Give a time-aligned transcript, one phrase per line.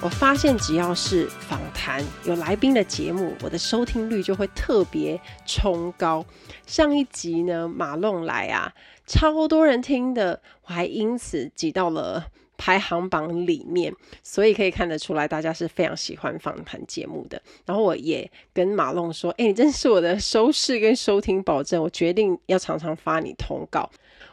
[0.00, 6.24] 我发现只要是访谈有来宾的节目，我的收听率就会特别冲高。
[6.66, 8.72] 上一集呢，马龙来啊，
[9.06, 12.24] 超多人听的，我还因此挤到了
[12.56, 17.42] 排行榜里面，所以可以看得出来，大家是非常喜欢访谈节目的。
[17.66, 23.90] 然后我也跟马龙说：“哎，你真是我的收视跟收听保证，我决定要常常发你通告。”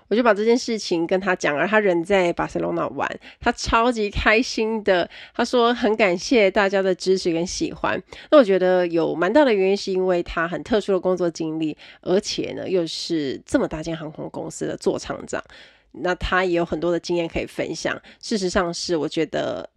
[0.08, 3.10] 我就把这件事情跟他讲，而他人在巴塞罗那玩，
[3.40, 5.10] 他超级开心的。
[5.34, 8.02] 他说很感谢大家的支持跟喜欢。
[8.30, 15.44] 那我觉得有蛮大的原因是因为他很特殊的工作经历，而且呢又是这么大间航空公司的座舱长，
[15.92, 18.00] 那他也有很多的经验可以分享。
[18.22, 19.70] 事实上是我觉得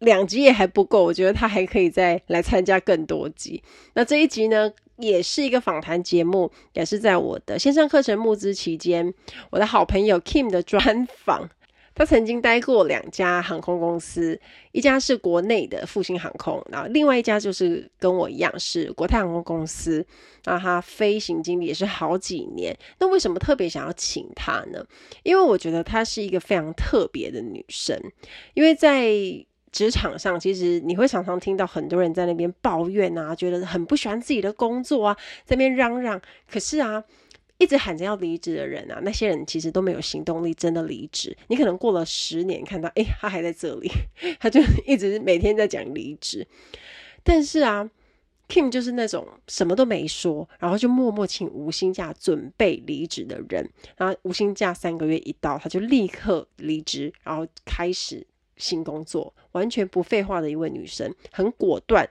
[0.00, 3.62] 两集也还不够，我觉得他还可以再来参加更多集。
[3.94, 9.12] 那这一集呢，也是一个访谈节目，也是在我的线上课程募资期间，
[9.50, 11.48] 我的好朋友 Kim 的专访。
[11.92, 14.40] 他曾经待过两家航空公司，
[14.72, 20.06] 一家是国内的复兴航空，然后另外一家就是跟我一样是国泰航空公司。
[20.44, 22.74] 那他飞行经历也是好几年。
[23.00, 24.82] 那为什么特别想要请他呢？
[25.24, 28.00] 因为我觉得她是一个非常特别的女生，
[28.54, 29.12] 因为在。
[29.72, 36.20] 职场上，其实你会常常听到很多人在那边抱怨啊，觉得很不喜欢自己的工作啊，在那边嚷嚷。
[36.50, 37.04] 可是啊，
[37.58, 41.36] 一直喊着要离职的人啊，那些人其实都没有行动力，真的离职。
[41.46, 43.88] 你可能过了十年，看到诶，他还在这里，
[44.40, 46.46] 他就一直每天在讲离职。
[47.22, 47.88] 但是啊
[48.48, 53.70] ，Kim 就是那种什么都没说，然后就默默请无薪假准备离职的人。
[53.96, 58.26] 然后无薪假三个月一到，他就立刻离职，然后开始。
[58.60, 62.08] 新工作，完全不废话的一位女生，很果断。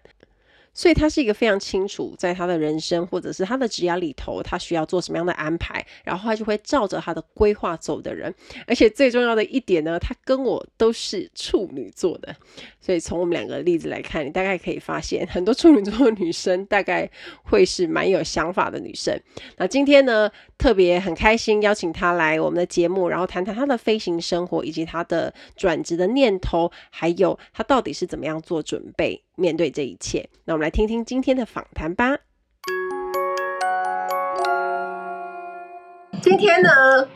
[0.74, 8.34] 所以他是一个非常清楚，在他的人生或者是他的职涯里头，他需要做什么样的安排，然后他就会照着他的规划走的人。
[8.66, 12.36] 而且最重要的一点呢，他跟我都是处女座的，
[12.80, 17.10] 所以从我们两个例子来看，你大概可以发现，很多处女座的女生大概
[17.44, 19.20] 会是蛮有想法的女生。
[19.58, 29.22] 那今天呢，特别很开心邀请她来我们的节目，然后谈谈她的飞行生活，以及她的转职的念头，还有她到底是怎么样做准备。
[29.40, 32.18] 面对这一切，那我们来听听今天的访谈吧。
[36.22, 36.70] 今天呢，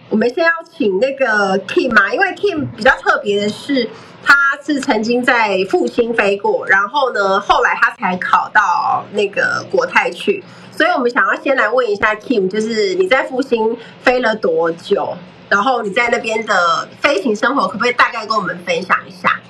[0.10, 3.90] 我们先要请那个 Kim 嘛，因为 Kim 比较特别的是，
[4.24, 4.34] 他
[4.66, 10.42] 是曾经在复兴飞过，然后呢，后来他才考到那个国泰去，
[10.72, 15.18] 所以我们想要先来问一下 Kim，就是你在复兴飞了多久？
[15.50, 19.42] 然后你在那边的飞行生活，可不可以大概跟我们分享一下？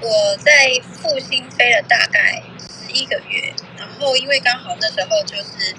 [0.00, 5.74] 我在复兴飞了大概十一个月，然后因为刚好那时候就是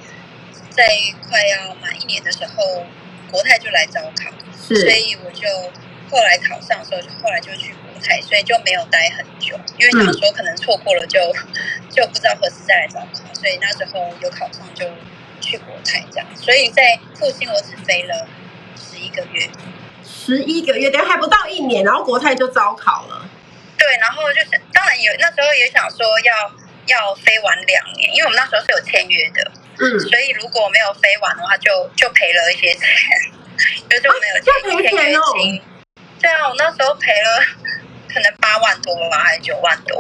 [0.69, 0.83] 在
[1.29, 2.85] 快要满一年的时候，
[3.31, 5.47] 国泰就来招考，所以我就
[6.09, 11.19] 后来考上的时候，就后来就去国泰，所以就没有待很久，因为想说可能错过了就
[11.91, 14.85] 就不知道何时再来招考，所以那时候有考上就
[15.41, 18.27] 去国泰这样，所以在复兴我只飞了
[18.75, 19.49] 十一个月，
[20.03, 23.24] 十一个月，等还不到一年，然后国泰就招考了。
[23.85, 26.33] 对，然后就是当然有那时候也想说要
[26.87, 32.81] 要飞完两年，因为我们那时候是有签约的，嗯，所以如果没有飞完的话就，就就赔了一些钱，
[33.87, 35.19] 就是没有签约金。
[35.19, 35.61] 哦、
[36.19, 37.45] 对啊，我那时候赔了
[38.11, 39.99] 可能八万多吧，还是九万多。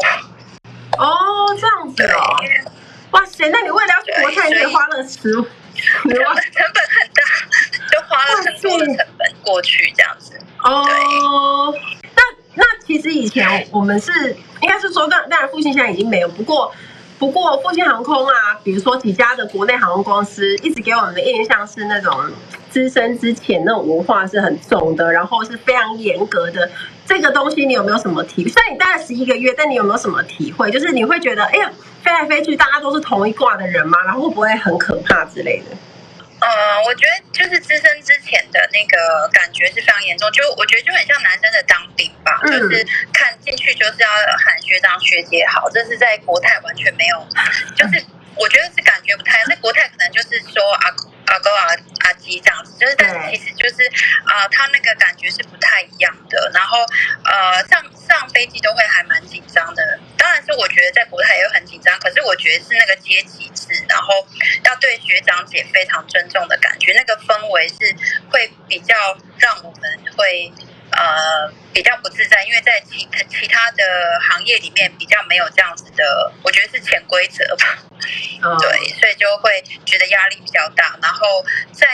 [0.97, 2.43] 哦，这样子哦。
[3.11, 7.21] 哇塞，那你为了要去国泰，你也花了十万，成本很大，
[7.91, 10.41] 就花了很多的成本过去这样子。
[10.63, 11.71] 哦。
[12.55, 16.71] 那其实以前我们是应该是说，当当然复兴现在已经没有，不过
[17.19, 18.33] 不过复兴航空啊，
[18.63, 22.13] 比如说几家的国内航空公司，一直给我们的印象是那种
[22.69, 26.69] 资深之前那种文化是很重的，然后是非常严格的。
[27.05, 28.47] 这个东西你有没有什么体？
[28.49, 30.71] 虽然你待了十一个月，但你有没有什么体会？
[30.71, 31.71] 就是你会觉得，哎呀，
[32.01, 33.97] 飞来飞去，大家都是同一挂的人吗？
[34.05, 35.75] 然后会不会很可怕之类的？
[36.47, 47.27] 呃，我觉得就是资深之前的那个感觉是非常严重，就我觉得就很像男生的当兵吧，嗯、就是看进去就是要喊学长学姐好，这是在国泰完全没有，
[47.75, 48.03] 就是
[48.35, 50.93] 我觉得是感觉不太，那国泰可能就是说啊。
[51.27, 51.67] 阿哥啊，
[52.05, 53.83] 阿基这样子，就是，但是其实就是
[54.25, 56.51] 啊、呃，他那个感觉是不太一样的。
[56.53, 56.79] 然后
[57.23, 59.99] 呃，上上飞机都会还蛮紧张的。
[60.17, 64.25] 当然是我觉得在国泰也很紧张，可是我觉得是那个阶级制，然后
[64.63, 67.95] 要对学长姐非常尊重的感觉，那个氛围是
[68.31, 68.95] 会比较
[69.37, 70.51] 让我们会
[70.95, 73.83] 呃比较不自在，因为在其其他的
[74.21, 77.77] 行业里面比较没有这样子的，我觉得是潜规则吧。
[78.41, 80.97] 嗯、对，所以就会觉得压力比较大。
[81.01, 81.87] 然后在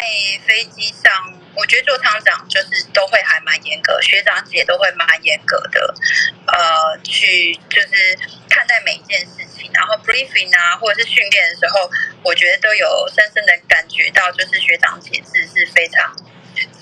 [0.46, 1.12] 飞机上，
[1.56, 5.94] 我觉得做厂长就是都会还蛮严格，学长姐都会蛮严格的，
[6.48, 8.18] 呃，去就是
[8.50, 9.72] 看待每一件事情。
[9.74, 11.90] 然后 briefing 啊，或者是训练的时候，
[12.24, 16.14] 我觉得都有深深的感觉到，就是学长姐是是非常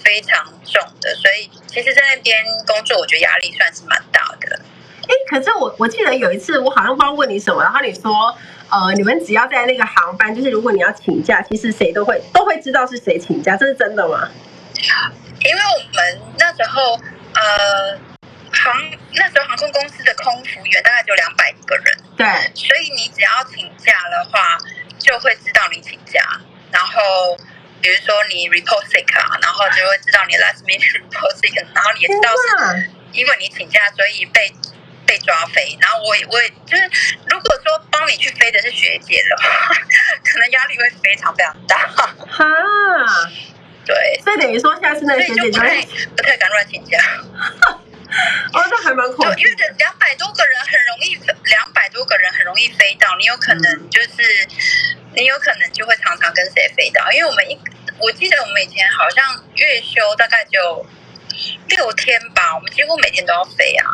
[0.10, 1.14] 非常重的。
[1.14, 4.60] 所以其实，在那边工作，我觉得压力算是蛮大的。
[5.04, 8.36] 哎，可是我我记得有一次，我好像不知道问你什么，然后你说。
[8.72, 14.30] 呃，你们只要在那个航班，就是如果你要请假，其实谁都会都会知道是谁请假，这是真的吗？
[15.42, 16.94] 因为我们那时候
[17.34, 17.98] 呃
[18.54, 18.80] 航
[19.16, 24.60] 那时候航空公司的空服员大概就两百个人，对，所以你只要请假的话，
[25.00, 26.22] 就会知道你请假。
[26.72, 27.02] 然后
[27.82, 34.52] 比如说你 report sick 啊，然后就会知道你 last minute report sick，然后你也知道是因为你请假，所以被。
[35.10, 39.74] 被抓飞，然后我也我也就是，如果说帮你去飞的是学姐的话，
[40.24, 41.88] 可能压力会非常非常大。
[41.88, 42.46] 哈，
[43.88, 45.82] 对，所以等于说下次那个学姐就不太
[46.16, 47.00] 不太敢乱请假。
[48.54, 51.16] 哦，那还蛮恐怖，因为这两百多个人很容易，
[51.46, 54.08] 两百多个人很容易飞到，你有可能就是、
[54.52, 57.60] 嗯、你有可能就会常常跟谁飞到，因为我们一
[58.00, 60.86] 我记得我们以前好像月休大概就
[61.68, 63.86] 六天吧，我们几乎每天都要飞啊。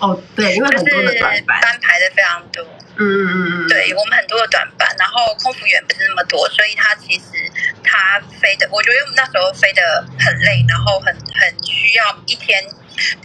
[0.00, 2.62] 哦，对，因为很多的短班，班排的非常多。
[2.96, 7.50] 嗯嗯嗯嗯，对我们很多的短班，然后空服员不是那么多，所以他其实
[7.82, 12.62] 他飞的，我觉得我们那时候飞的很累，然后很很需要一天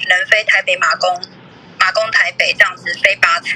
[0.08, 1.22] 能飞台北马公
[1.78, 3.56] 马公台北这样子飞八次。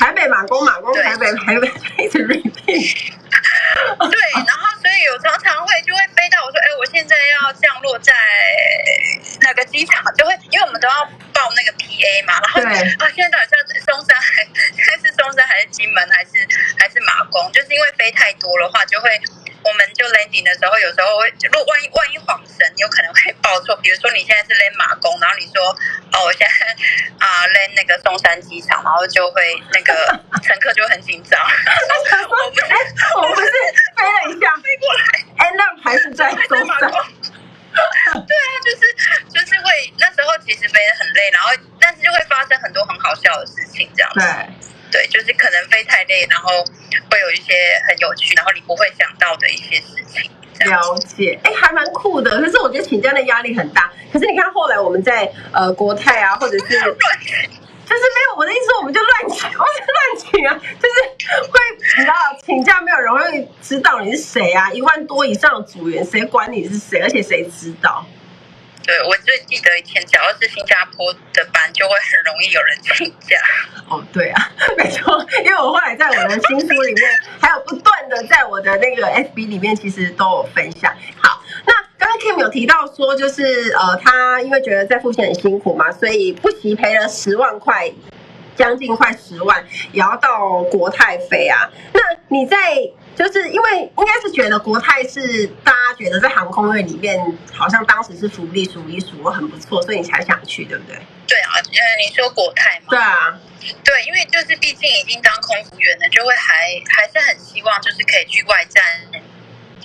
[0.00, 1.68] 台北马公马公台北台北
[2.02, 3.12] 一直 repeat。
[4.10, 8.12] 对，然后所以有常常会就会飞到我说，哎，我现在要降落在
[9.42, 14.42] 哪个机场，就会因为我们都要报那个 PA 嘛，然后啊，现在到底是松山 还
[14.72, 16.30] 现在是松山还是金门还是
[16.78, 17.52] 还是马公？
[17.52, 19.20] 就是因为飞太多的话，就会。
[19.62, 23.76] 我们就 landing 的时候，有时候会，如果万一万一晃神，有可能会报错。
[23.82, 25.60] 比如说你现在是 land 马公，然后你说
[26.12, 26.76] 哦，我现在
[27.18, 29.92] 啊 land 那个松山机场，然后就会那个
[30.42, 31.38] 乘客就很紧张。
[31.40, 32.66] 我不是，
[33.16, 33.50] 我不是
[33.96, 35.02] 飞了一下飞过来，
[35.38, 36.90] 哎，那还是在松山。
[37.70, 37.78] 对
[38.16, 38.82] 啊，就是
[39.30, 44.18] 就是会那时候其实飞得很累，然后但是就会发生很多很好笑的事情，这样子。
[44.18, 44.26] 对，
[45.10, 46.64] 就是可能飞太累，然后
[47.10, 47.52] 会有一些
[47.86, 50.30] 很有趣，然后你不会想到的一些事情。
[50.66, 52.38] 了解，哎，还蛮酷的。
[52.38, 53.90] 可是我觉得请假的压力很大。
[54.12, 56.64] 可是你看后来我们在呃国泰啊，或者是
[57.90, 61.58] 就是没有我的意思，我们就乱请，我就乱请啊，就是会
[61.96, 62.14] 你知道
[62.44, 68.06] 请假没有人会知道你是谁啊，一万多以上的组员，谁管你是谁，而且谁知道？
[68.90, 73.36] 对，我最记得以前，只要是新加坡的班，就会很容易有人请假。
[73.88, 77.08] 哦，对啊， 没错，因为我后来在我的新书里面，
[77.40, 80.92] 还有不断的在我的那个 FB 里面，其实都有分享。
[81.20, 87.88] 好，那刚刚 Kim 有提到说，就是呃，他因为觉得在付钱很辛苦嘛，所以不惜赔了十万块，
[88.56, 91.70] 将近快十万，也要到国泰飞啊。
[91.92, 92.56] 那你在？
[93.16, 97.20] 就是因为应该是觉得国泰是大家觉得在航空业里面
[97.52, 100.96] 好像当时是福利数一数二很不错，所以你才想去，对不对？
[101.26, 102.86] 对啊，呃，你说国泰吗？
[102.88, 103.38] 对啊，
[103.84, 108.82] 对，因为就是毕竟已经当空服员了，就会还还是很希望就是可以去外站，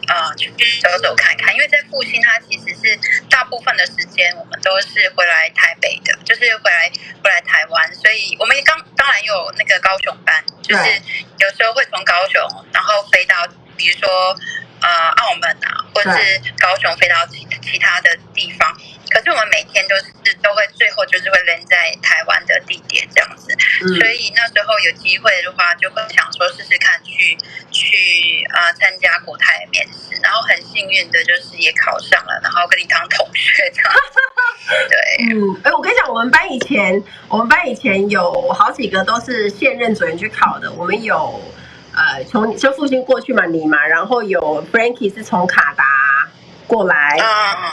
[0.07, 1.53] 呃，去走走看看。
[1.53, 6.91] 因为在复兴，它其实是大部分的时间我们都是回来台北的，就是回来
[7.23, 11.01] 回来台湾，所以我们刚当然有那个高雄班，就是
[11.39, 12.41] 有时候会从高雄，
[12.73, 13.47] 然后飞到，
[13.77, 14.35] 比如说
[14.85, 18.71] 呃澳门啊，或者是高雄飞到其其他的地方。
[19.09, 27.37] 可是我们每天都是都会最后就是会 land 在台湾的地点这样子，嗯、所以那时候有机会的话，就会想说试试看去
[27.71, 33.93] 去呃参加国泰的面试，然后很幸运的就是也考上了，然后跟你当同学这样。
[34.89, 34.97] 对，
[35.31, 41.39] 嗯，哎，我跟你讲，我们班以前我们班以前有好几个都是现任主任去考的，我们有
[41.95, 45.83] 呃从就父亲过去嘛，你嘛，然后有 Frankie 是从卡达。
[46.67, 47.15] 过来，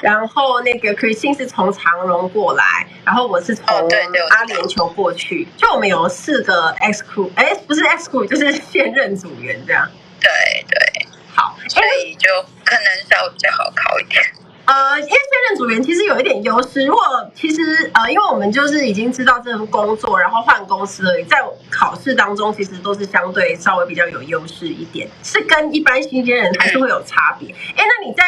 [0.02, 9.88] 然后那个 Christine 是从长荣过来，然后我是从阿联酋过去，就我们有四个 X crew，哎，不是 X crew，就是现任组员这样。
[10.20, 10.28] 对
[10.68, 12.28] 对，好，所以就
[12.66, 14.22] 可能稍微比较好考一点。
[14.64, 16.86] 呃，因为现任组员其实有一点优势。
[16.86, 17.02] 如果
[17.34, 21.38] 其实呃，因为我们就是已经知道这份工作，然后换公司而已，在
[21.68, 27.52] 考试当中其实都是相对稍微比较有优势一点，是跟一般新鲜人还是会有差别。
[27.76, 28.22] 哎，那你在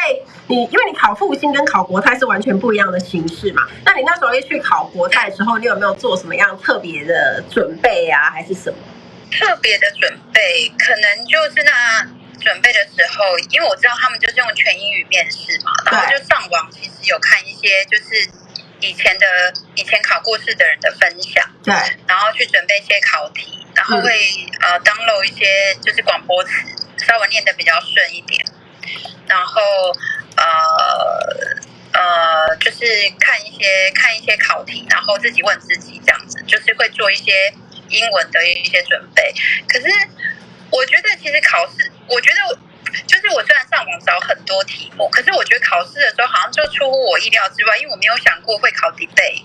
[0.47, 3.63] 你因为你考复兴跟考国泰是完全不一样的形式嘛？
[3.85, 8.77] 那你那时候一去考国泰的时候，你有没有做什么样特别的准备啊，还是什么？
[9.31, 12.24] 特别的准备，可能就是那。
[12.35, 18.29] 准备的时候，因为我知道他们就是用全英语面试嘛，然后就上网，其实有看一些就是
[18.79, 21.73] 以前的以前考过试的人的分享，对，
[22.07, 24.11] 然后去准备一些考题，然后会、
[24.61, 26.51] 嗯、呃 download 一些就是广播词，
[27.05, 28.45] 稍微念的比较顺一点，
[29.27, 29.61] 然后
[30.37, 30.43] 呃
[31.93, 32.85] 呃就是
[33.19, 37.53] 看一些看一些考题，然后自己问自己这样子，就是会做一些
[37.89, 39.33] 英文的一些准备，
[39.67, 39.87] 可是。
[40.75, 42.57] 我觉得其实考试，我觉得
[43.07, 49.43] 就是我虽然上网找很多题目，可是我觉得考试的时候好像就出乎我意料之外，因为我没有想过会考 debate。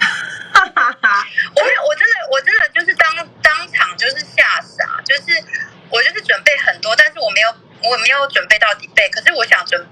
[0.00, 1.26] 哈哈哈！
[1.54, 5.22] 我我真的我真的就是当当场就是吓傻，就是
[5.90, 7.48] 我就是准备很多，但是我没有
[7.82, 9.86] 我没有准备到 debate，可是我想准，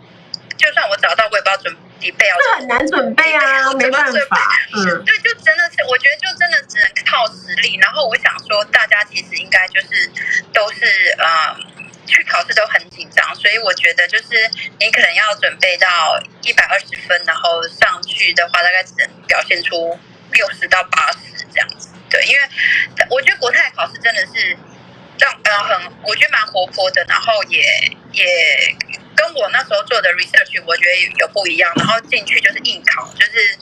[0.56, 1.76] 就算我找到，我也不知道准。
[2.10, 4.38] 这很难准备啊，没办法。
[4.74, 7.78] 嗯，对，就真的是，我觉得就真的只能靠实力。
[7.80, 10.10] 然后我想说，大家其实应该就是
[10.52, 10.84] 都是
[11.18, 11.54] 呃，
[12.06, 19.98] 去考试都很紧张，所以我觉得就是你可能要准备到一百二十分，然后上去的话，大概只能表现出
[20.32, 21.18] 六十到八十
[21.52, 21.88] 这样子。
[22.10, 22.40] 对，因为
[23.10, 24.56] 我觉得国泰考试真的是
[25.22, 27.62] 让呃很，我觉得蛮活泼的，然后也
[28.10, 28.26] 也。
[29.14, 31.70] 跟我那时候做的 research，我觉得有不一样。
[31.76, 33.58] 然后进去就是硬考，就是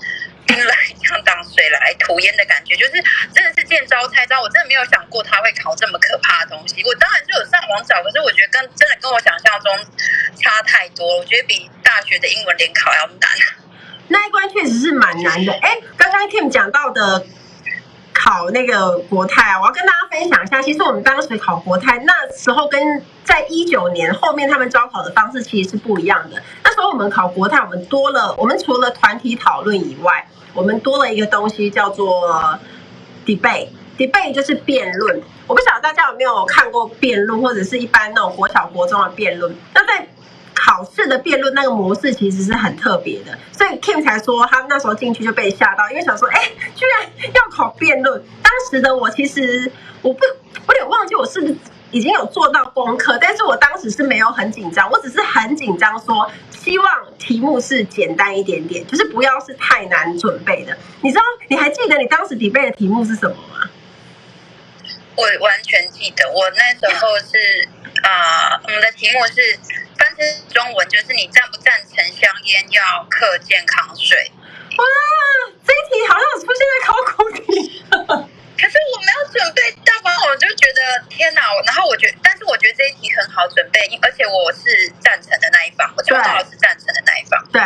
[0.47, 2.93] 兵来将挡水来土掩的感觉，就是
[3.35, 4.40] 真的是见招拆招。
[4.40, 6.83] 我真的没有想过他会考这么可怕的东西。
[6.85, 9.76] 我当然是有上网找，可是我觉得跟真的跟我想象中
[10.40, 11.19] 差太多了。
[11.19, 13.31] 我觉得比大学的英文联考要难。
[14.07, 15.52] 那一关确实是蛮难的。
[15.61, 17.26] 哎，刚刚 Kim 讲到的。
[18.23, 20.61] 考那个国泰啊，我要跟大家分享一下。
[20.61, 26.43] 其实我们当时考国泰那时候，跟在一九年后面他们招考的方式其实是不一样的。
[26.62, 32.59] 那时候我们考国泰，我们多了，我们除了团体讨论以外，我们多了一个东西叫做
[33.25, 33.69] debate。
[33.97, 35.23] debate 就是辩论。
[35.47, 39.55] 我不晓得大家有没有看过辩论，或者是一般那种国小、国中的辩论。
[39.75, 40.07] 那在
[40.62, 46.43] 考试的辩论那个模式其实是很特别的，所以 Kim 才说他那时候进去就被吓到，因为想说，哎，
[46.76, 48.23] 居然要考辩论。
[48.43, 50.21] 当时的我其实我不，
[50.67, 51.57] 我有点忘记我是不是
[51.90, 56.87] 已经有做到功课，但是我当时是没有很紧张，我只是很紧张，说希望
[57.19, 60.76] 题目是简单一点点，就是不要是太难准备的。
[61.00, 63.71] 你知道，你还记得你当时底背的题目是什么吗？
[65.17, 67.69] 我完全记得，我那时候是、
[68.02, 69.59] 呃，我们的题目是。
[70.00, 74.33] 翻成中文就是你赞不赞成香烟要课健康税？
[74.78, 74.85] 哇，
[75.66, 77.85] 这一题好像有出现在考古题。
[78.57, 81.42] 可是我没有准备到吗，我就觉得天哪！
[81.66, 87.45] 然后我觉得，但是我觉得这一题很好准备，而且我是赞成的那一方，我抽到的是赞成的那一方。
[87.52, 87.61] 对，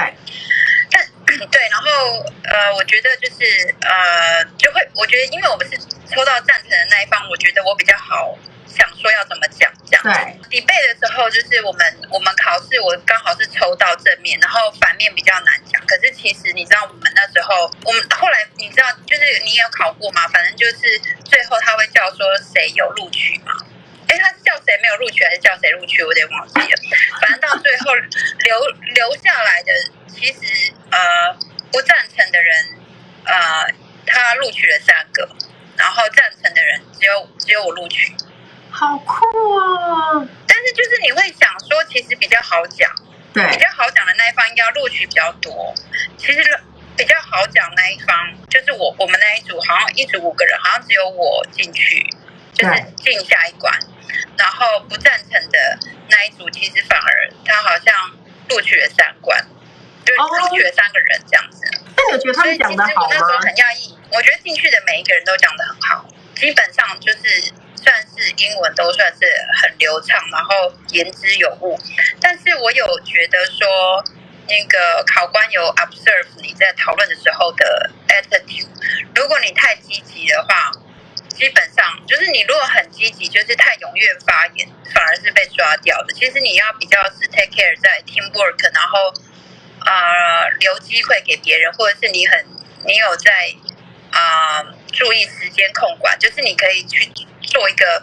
[0.91, 1.07] 但
[1.51, 5.79] 对，然后呃，我觉得就是呃，就会我觉得，因为我们是
[6.11, 8.37] 抽到赞成的那一方，我觉得我比较好。
[8.75, 10.03] 想说要怎么讲讲？
[10.03, 10.13] 对
[10.51, 15.81] ，debate 的时候就是我们我们考试，我刚好是抽到正面，然后反面比较难讲。
[15.87, 20.27] 可是其实你知道，我们那时候，我们后来你知道，就是你有考过吗？
[20.29, 23.53] 反正就是最后他会叫说谁有录取嘛？
[24.09, 26.03] 哎，他是叫谁没有录取，还是叫谁录取？
[26.03, 26.77] 我有点忘记了。
[27.21, 28.61] 反正到最后留
[28.95, 29.73] 留下来的，
[30.09, 31.33] 其实呃
[31.73, 32.55] 不赞成的人，
[33.25, 33.73] 呃
[34.07, 35.27] 他录取了三个，
[35.77, 38.15] 然后赞成的人只有只有我录取。
[38.75, 40.29] 好酷哦！
[40.49, 42.91] 但是就是你会想说，其实比较好讲，
[43.33, 45.73] 对，比较好讲的那一方应该要录取比较多。
[46.19, 46.43] 其实
[46.97, 48.17] 比较好讲那一方，
[48.51, 52.05] 就是我我们那一组，好像一组五个人，好像只有我进去，
[52.53, 53.73] 就是进下一关。
[54.37, 55.79] 然后不赞成的
[56.09, 57.95] 那一组，其实反而他好像
[58.49, 59.41] 录取了三关，
[60.05, 61.61] 就是录取了三个人这样子。
[61.97, 63.03] 那你觉得他们讲的好吗？
[63.03, 66.05] 我那时候很讶异，我觉得进去的每一个人都讲的很好，
[66.35, 67.53] 基本上就是。
[67.85, 69.21] 算是英文都算是
[69.61, 71.79] 很流畅，然后言之有物。
[72.19, 74.03] 但是我有觉得说，
[74.49, 78.67] 那个考官有 observe 你在讨论的时候的 attitude。
[79.15, 80.73] 如果你太积极的话，
[81.29, 86.15] 基本上就是你如果很积极，就是太踊跃发言，反而是被抓掉的。
[86.15, 89.13] 其实你要比较是 take care 在 teamwork，然后
[89.85, 92.47] 呃留机会给别人，或者是你很
[92.87, 93.31] 你有在
[94.11, 94.63] 啊、
[94.93, 97.13] 注意时间控管，就是你可以去。
[97.47, 98.03] 做一个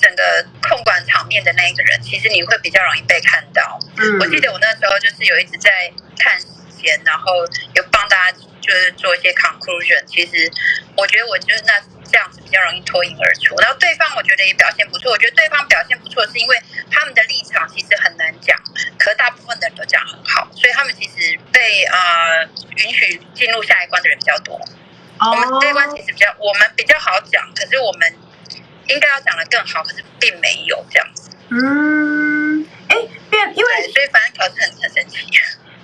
[0.00, 3.78] 整个控管场面的那一个人，其实你会比较容易被看到。
[3.96, 6.46] 嗯，我记得我那时候就是有一直在看时
[6.80, 10.02] 间，然后有帮大家就是做一些 conclusion。
[10.06, 10.50] 其实
[10.96, 11.78] 我觉得我就是那
[12.10, 13.54] 这样子比较容易脱颖而出。
[13.60, 16.60] 然后对方我觉得也表现不错，我觉得对方表现不错是因为
[16.90, 18.58] 他们的立场其实很难讲，
[18.98, 22.44] 可是大部分的人都讲很好，所以他们其实被呃
[22.76, 24.60] 允许进入下一关的人比较多。
[25.20, 28.12] 我们这一关其实比较我们比较好讲，可是我们。
[28.88, 31.30] 应该要讲得更好，可是并没有这样子。
[31.50, 32.96] 嗯，哎，
[33.30, 35.18] 辩，因为所以反正考试很很神奇。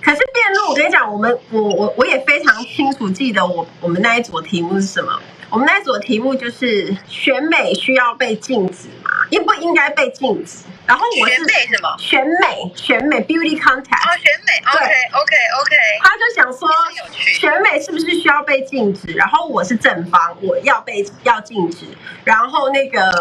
[0.01, 5.19] 可是辩论，我跟你讲，我们我我我也非常清楚记得我我们那一组的题目是什么。
[5.49, 9.09] 我们那一组的题目就是选美需要被禁止吗？
[9.31, 10.59] 应不应该被禁止？
[10.89, 11.95] 然后我是选美什么？
[11.99, 14.09] 选美，选美，beauty contest。
[14.09, 14.59] 哦，选美。
[14.71, 14.81] 对
[15.13, 15.75] ，OK，OK，OK。
[16.01, 16.67] 他就想说，
[17.13, 19.13] 选美是不是需要被禁止？
[19.13, 21.85] 然后我是正方，我要被要禁止。
[22.23, 23.11] 然后那个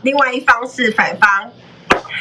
[0.00, 1.52] 另外一方是反方。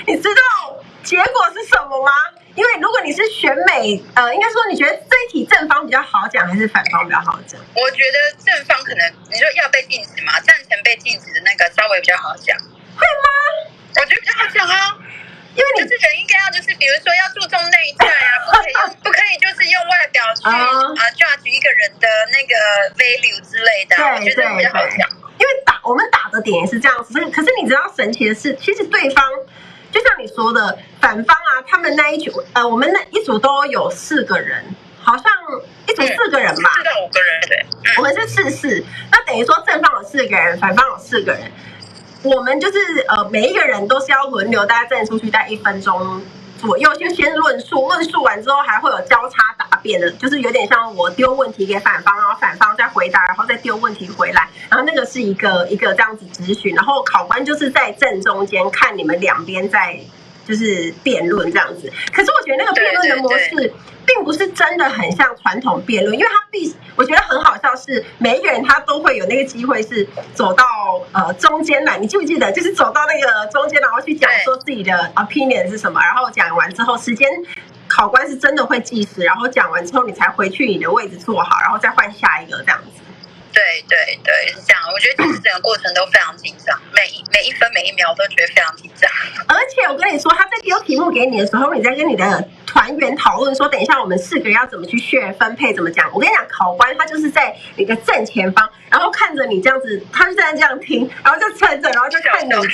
[0.05, 2.11] 你知道结果是什么吗？
[2.55, 7.57] 因为如果你是选美，呃，应该说你觉得这一题正方比较好讲，还是反方比较好讲？
[7.73, 12.57] 我觉得正方可能你说要被禁止嘛，赞成被禁止的那个稍微比较好讲。
[12.57, 13.71] 会吗？
[13.95, 14.97] 我觉得比较好讲啊，
[15.55, 20.53] 因为你就是人应该要就是比如说要注重内在啊， 不可以用不可以就是用外表去啊、
[20.93, 22.53] uh, judge 一个人的那个
[22.95, 25.09] value 之类的，我觉得比较好讲。
[25.39, 29.25] 因为打我们打的点也是这样子，可是你知道神奇的是，其实对方
[29.91, 34.63] 就像你说的反方啊，他们那一组呃，我们那一组都有四个人，
[35.01, 35.25] 好像
[35.87, 37.65] 一组四个人吧，四到五个人对，
[37.97, 41.51] 我们是四四，那等于说正方有四个人，反方有四个人。
[42.23, 46.21] 我们就是呃，每一个人都是要轮流，大家站出去，待一分钟
[46.57, 59.97] 左右，就先论述，论述完之后还会有交叉答辩的，就是有点像我丢问题给反方，然后反方再回答，然后再丢问题回来，然后那个是一个一个这样子咨询，然后考官就是在正中间看你们两边在
[60.49, 61.89] 就是辩论这样子。
[62.11, 63.71] 可是我觉得那个辩论的模式。
[64.05, 70.65] 并不是真的很像传统辩论，因为他必我觉得很好笑是每一个人他都会有那个机会是走到
[71.11, 72.51] 呃中间来，你记不记得？
[72.51, 77.29] 就是走到那个中间，然后去讲说自己的 opinion 是什么，然后讲完之后，时间
[77.87, 82.98] 考官是真的会计时，然后讲完之后你才回去你的位置坐好，然后再换下一个这样子。
[83.51, 84.81] 对对对，是这样。
[84.93, 89.09] 我觉得其实整个过程都非常紧张，每一每一分每一秒都觉得非常紧张。
[89.47, 96.09] 而且我跟你说，他在丢题目给你的时候，你在跟你的团员讨论说，等一下我们四个人要怎么去血分配，怎么讲？
[96.13, 102.67] 我跟你讲，考官他就是在你的正前方，然后看着你这样子，他就在这样听，然后就站着，然后就看你， 他就是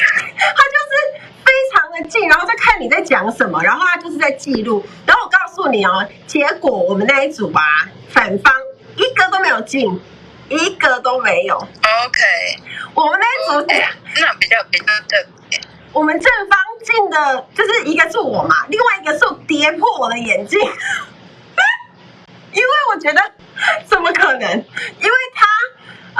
[1.46, 4.86] 非常的近，然后再看你在讲什么，然后他就是在记录。
[5.06, 7.62] 然后我告诉你哦，结果我们那一组吧，
[8.10, 8.54] 反方
[8.98, 10.02] 一个都没有进。
[10.50, 11.56] 一个都没有。
[11.56, 12.20] OK，
[12.94, 13.66] 我们那组
[14.22, 15.60] 那比较比较特别。
[15.92, 20.60] 我们正方进的就是一个是我嘛，另外一个是我跌破我的眼镜，
[22.52, 23.22] 因为我觉得
[23.86, 24.42] 怎么可能？
[24.42, 25.48] 因为他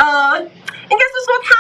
[0.04, 1.56] 呃，应该是说他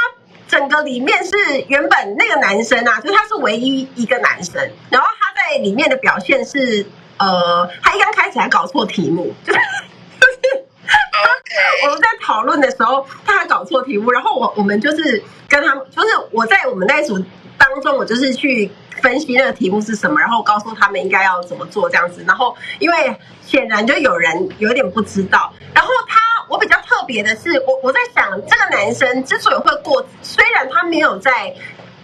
[0.48, 1.36] 整个里面是
[1.68, 6.86] 原本那个男生啊，就是他是唯一一个男生，然后他在里面的表现是
[7.18, 9.60] 呃，他一刚开始还搞错题目，就是。
[11.84, 17.18] 我们在讨论的时候，他还搞错题目，然后我我们就是跟他们，就是我在我们那一组
[17.58, 18.70] 当中，我就是去
[19.02, 22.24] 分析那个题目是什么，然后告诉他们应该要怎么做这样子。
[22.28, 26.20] 然后因为显然就有人有点不知道，然后他
[26.50, 31.56] 我比较特别的是，我我在想这个男生之所以会过，虽然他没有在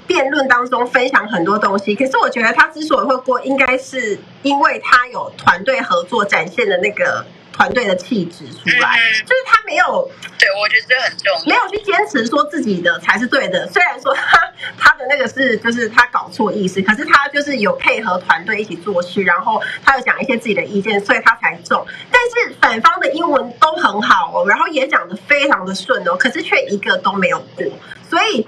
[0.07, 7.25] 辩论当中分享很多东西，可是我觉得他之所以会过，应该是因为他有团队合作展现的那个。
[7.61, 13.69] 团队的气质出来，就是他没有，对，我觉得这很重要，没有去坚持说自己的才是对的。
[13.69, 21.85] 虽然说他他的那个是就是他搞错意思，可是他就是有配合团队一起做事，然后他有讲一些自己的意见，所以他才中。
[22.09, 27.63] 但是反方的英文都很好哦，然后也讲的非常的顺哦，可是却一个都没有过。
[28.09, 28.47] 所以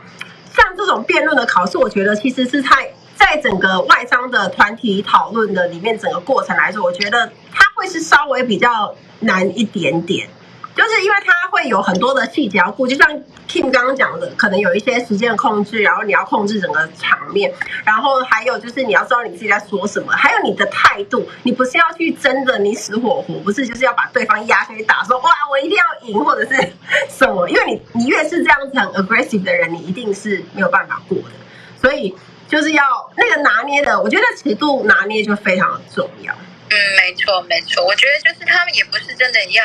[0.55, 2.91] 像这种辩论的考试，我觉得其实是太。
[3.15, 10.27] 在整个外商的团体讨论的里面，整个过程来说，我觉得它会是稍微比较难一点点，
[10.75, 13.07] 就是因为它会有很多的细节要顾，就像
[13.47, 17.53] Kim 刚刚讲的，可能有一些时间的控制，然后你要控制整个场面，
[17.85, 26.73] 然后还有就是你要知道你自己在说什么，还有你的态度，你不是要去争的你死火活，不是就是要把对方压下去打，说哇我一定要赢或者是
[27.09, 31.35] 什么，因为你你越是这样子很 aggressive 的人，你一定是没有办法过的，
[31.81, 32.15] 所以。
[32.53, 36.31] 就是要那个拿捏的，我觉得尺度拿捏就非常重要。
[36.69, 39.63] 嗯，没错没错，我觉得就是他们也不是真的要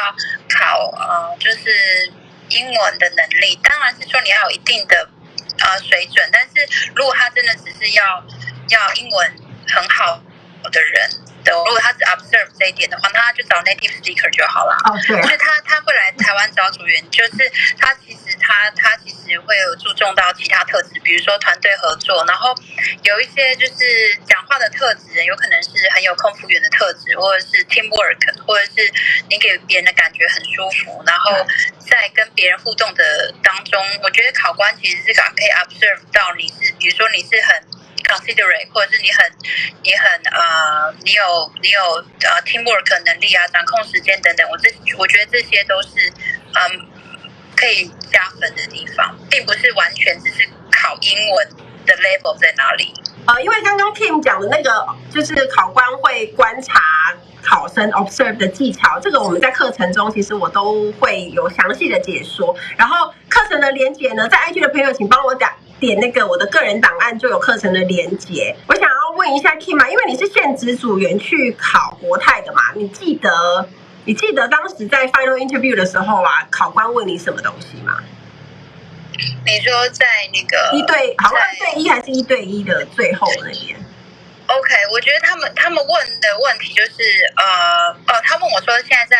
[0.48, 2.10] 考呃，就是
[2.48, 5.06] 英文的能力，当然是说你要有一定的
[5.58, 8.24] 呃水准，但是如果他真的只是要
[8.70, 9.32] 要英文
[9.68, 10.18] 很好
[10.72, 11.10] 的人。
[11.54, 14.76] 如果他只 observe 这一点的话，那他就找 native speaker 就好了。
[14.84, 15.20] 哦，对。
[15.22, 22.54] 就是他他会来台湾找组员，就是他其实他他其实会有注重到其他特质，比如说团队合作，然后
[23.02, 28.92] 有一些就是讲话的特质，有可能是很有空服员的特质，或者是 teamwork，或者是
[29.28, 31.32] 你给别人的感觉很舒服，然后
[31.78, 37.77] 在跟别人互动的当中，我觉得考官其实是可以 observe 到你是，比如说你是很。
[38.08, 39.30] considerate，或者是你很
[39.84, 41.22] 你很呃，你有
[41.62, 41.80] 你有
[42.24, 44.68] 呃 teamwork 能力啊，掌控时间等等，我这
[44.98, 46.08] 我觉得这些都是
[46.54, 46.88] 嗯
[47.54, 51.48] 可以加分的地方，并不是完全只是考英文
[51.86, 52.92] 的 level 在哪里。
[53.26, 56.80] 呃，因为刚刚 Kim 讲的那个，就是考官会观察
[57.42, 62.56] 考生 observe 的技巧，这个我们在课程中其实我都会有详细的解说。
[62.76, 65.54] 然后课程的连接呢，在 IG 的朋友请帮我打。
[65.80, 68.56] 点那个我的个人档案就有课程的连接。
[68.66, 72.60] 我想要问一下 Kim 啊，因为你是现职组员去考国泰的嘛？
[72.74, 73.68] 你记得
[74.04, 77.98] 你记得当时在 final interview 的时候啊，考官问你什么东西吗？
[79.44, 83.76] 你说在那个一对好像二对一还是一对一的最后那边
[84.46, 87.02] ？OK，我觉得他们他们问的问题就是
[87.36, 89.16] 呃哦，他问我说现在在。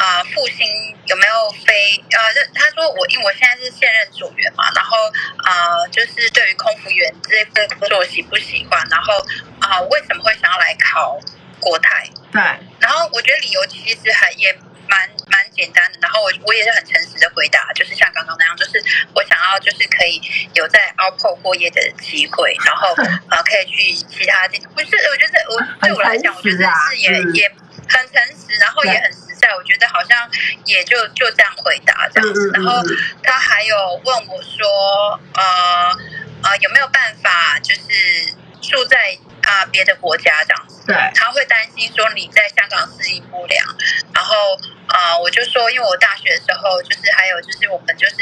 [0.00, 0.66] 啊、呃，复兴
[1.04, 2.02] 有没有飞？
[2.10, 2.18] 呃，
[2.54, 4.96] 他说我因为我现在是现任组员嘛，然后
[5.44, 8.82] 啊、呃，就是对于空服员这份工作喜不喜欢？
[8.90, 9.12] 然后
[9.60, 11.20] 啊、呃，为什么会想要来考
[11.60, 12.08] 国泰？
[12.32, 12.40] 对。
[12.80, 14.50] 然后我觉得理由其实还也
[14.88, 15.98] 蛮蛮简单的。
[16.00, 18.82] 然后我我也是很诚实的回答，就是像刚刚那样，就是
[19.14, 20.18] 我想要就是可以
[20.54, 22.88] 有在 Outpost 过夜的机会，然后
[23.28, 24.58] 啊、 呃、可以去其他地。
[24.74, 27.48] 不是，我觉得我对我来讲，我觉得是也、嗯、也
[27.86, 29.28] 很诚实，然后也很。
[29.40, 30.28] 在我觉得好像
[30.66, 32.82] 也就就这样回答这样子，然后
[33.22, 35.42] 他还有问我说，呃
[36.42, 37.80] 呃有没有办法就是
[38.60, 40.84] 住在啊、呃、别的国家这样子？
[40.86, 43.64] 对，他会担心说你在香港适应不良，
[44.14, 44.54] 然后
[44.86, 48.16] 啊、呃、我就说，因为我大学的时候就是还有就是我们就是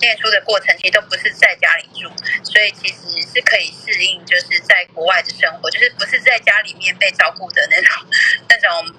[0.00, 2.10] 念书的过程其实都不是在家里住，
[2.44, 8.04] 所以其实是可以适应就是在国外的生活，就是不是在家里面被照顾的那种
[8.48, 8.94] 那种。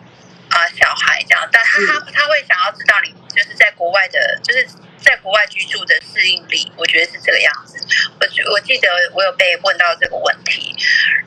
[0.57, 4.67] 啊、呃，小孩这样，但他他他会想要知道你就是在国外的，就是
[4.97, 7.77] 在国外居住的适应力，我觉得是这个样子。
[8.19, 10.75] 我我记得我有被问到这个问题，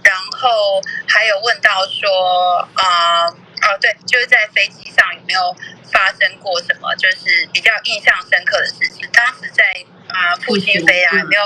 [0.02, 3.28] 然后还有问到说，啊、呃，
[3.68, 5.56] 哦对，就是在飞机上有没有
[5.92, 9.08] 发生过什么就是比较印象深刻的事情？
[9.12, 9.62] 当时在
[10.08, 11.42] 啊复兴飞啊，有没有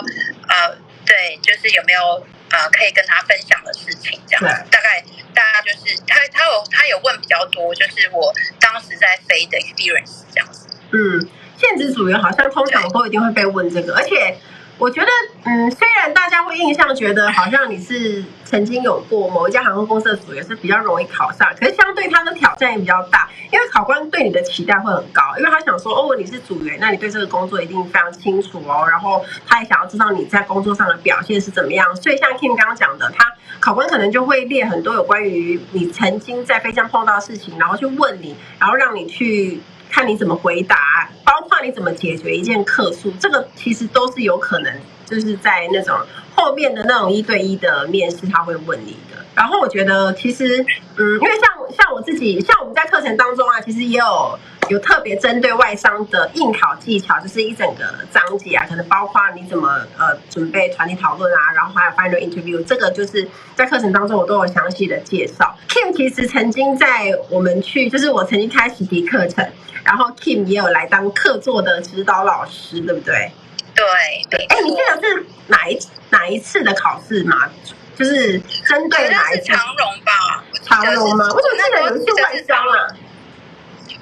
[0.49, 2.27] 呃对，就是有没有？
[2.55, 5.03] 呃，可以跟他分享的事情，这样子，大概
[5.35, 10.69] 大家就是他，他有他有问比较多，就是我当时在飞的 experience 这样子。
[10.93, 14.39] 嗯，现职组员好像通常都一定会被问这个，而且。
[14.85, 15.11] 我觉得，
[15.45, 39.63] 嗯，虽然大家会印象觉得好像你是曾经有过某一家航空公司的组员是比较容易考上，可是相对他的挑战也比较大，因为考官对你的期待会很高，因为他想说，哦，你是组员，那你对这个工作一定非常清楚哦，然后他也想要知道你在工作上的表现是怎么样，所以像 Kim 刚刚讲的，他考官可能就会列很多有关于你曾经在飞机上碰到的事情，然后去问你，然后让你去。
[39.95, 45.97] 看你怎么回答，包括你怎么解决一件客诉，这个其实都是有可能，就是在那种
[46.35, 49.25] 后面的那种一对一的面试，他会问你的。
[49.37, 54.37] 然后我觉得，其实，嗯，因为像像我自己，像我们在课程当中啊，其实也有。
[54.69, 65.57] 有特别针对外商的应考技巧，就是一整个章节啊，可能包括你怎么呃准备团体讨论啊，然后还有 final interview，这个就是在课程当中我都有详细的介绍。
[65.69, 69.47] Kim 其实曾经在我们去，就是我曾经开实体课程，
[69.85, 73.33] 然后 Kim 也有来当客座的指导老师，对不对？
[73.75, 73.85] 对
[74.31, 74.47] 对。
[74.47, 75.79] 哎，你记得是哪一
[76.11, 77.51] 哪一次的考试吗？
[77.97, 79.45] 就是针对哪一次？
[79.45, 80.45] 长荣吧？
[80.63, 81.27] 长荣吗？
[81.27, 82.89] 我怎么记得有一次外商啊？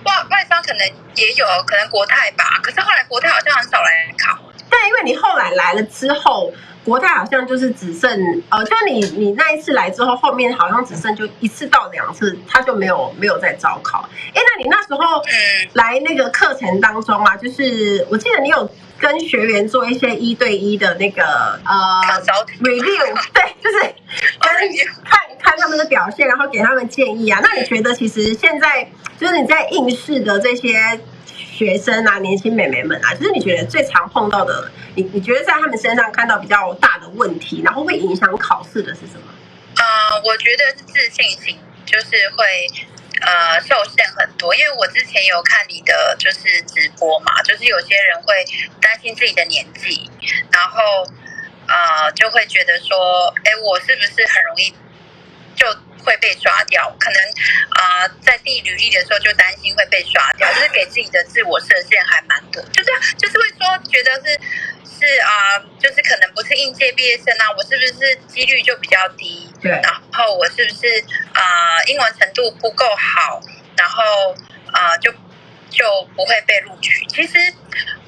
[0.05, 4.39] 外外商可能也有可能国泰吧，可是后来国泰好像很少来考。
[4.71, 6.53] 但因为你后来来了之后，
[6.85, 8.11] 国泰好像就是只剩
[8.49, 14.09] 呃，就你你那一次来之后，后面好像只剩就一次到两次，他就没有没有再招考。
[14.29, 15.23] 哎，那你那时候
[15.75, 18.69] 来那个课程当中啊，就是我记得你有
[19.03, 21.25] 跟学员做一些一对一的那个
[21.65, 22.01] 呃
[22.61, 23.81] review， 对，就是
[24.41, 24.51] 跟
[25.05, 27.41] 看看他们的表现，然后给他们建议啊。
[27.43, 28.89] 那你觉得其实现在？
[29.21, 30.99] 就是你在应试的这些
[31.33, 39.33] 学生啊，年轻美眉们啊，就是你觉得最常碰到的，你你觉得在他们身上看到比较大的问题，然后会影响考试的是什么？
[39.77, 39.85] 呃，
[40.25, 42.45] 我觉得是自信心，就是会
[43.23, 48.45] 呃受限很多，因为我之前有看你的就是直播嘛，就是有些人会
[48.81, 50.11] 担心自己的年纪，
[50.53, 51.07] 然后
[51.69, 54.75] 呃就会觉得说，哎，我是不是很容易
[55.55, 55.67] 就
[56.05, 56.95] 会被刷掉？
[56.99, 57.23] 可能
[57.71, 64.41] 啊、呃，在递履历的时候就担心会被刷掉，就是给自己的自我设限还蛮多，就这样，就是会说觉得是。
[64.95, 69.52] 是啊，就是可能不是应届毕业生啊，我是不是几率就比较低？
[69.63, 70.87] 然后我是不是
[71.35, 73.41] 啊、英文程度不够好，
[73.77, 74.35] 然后
[74.73, 75.13] 啊、就
[75.71, 75.85] 就
[76.17, 77.07] 不会被录取？
[77.07, 77.39] 其实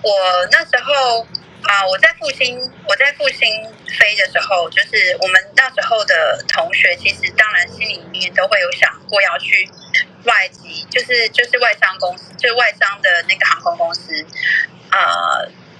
[0.02, 0.12] 我
[0.50, 1.26] 那时候
[1.62, 3.48] 啊、我在复兴，我在复兴
[3.98, 9.68] 飞的时候，就是我们那时候的同学，其实当然心里面都会有想过要去
[10.24, 14.26] 外籍，就是就是外商公司，就是外商的那个航空公司
[14.90, 14.98] 啊。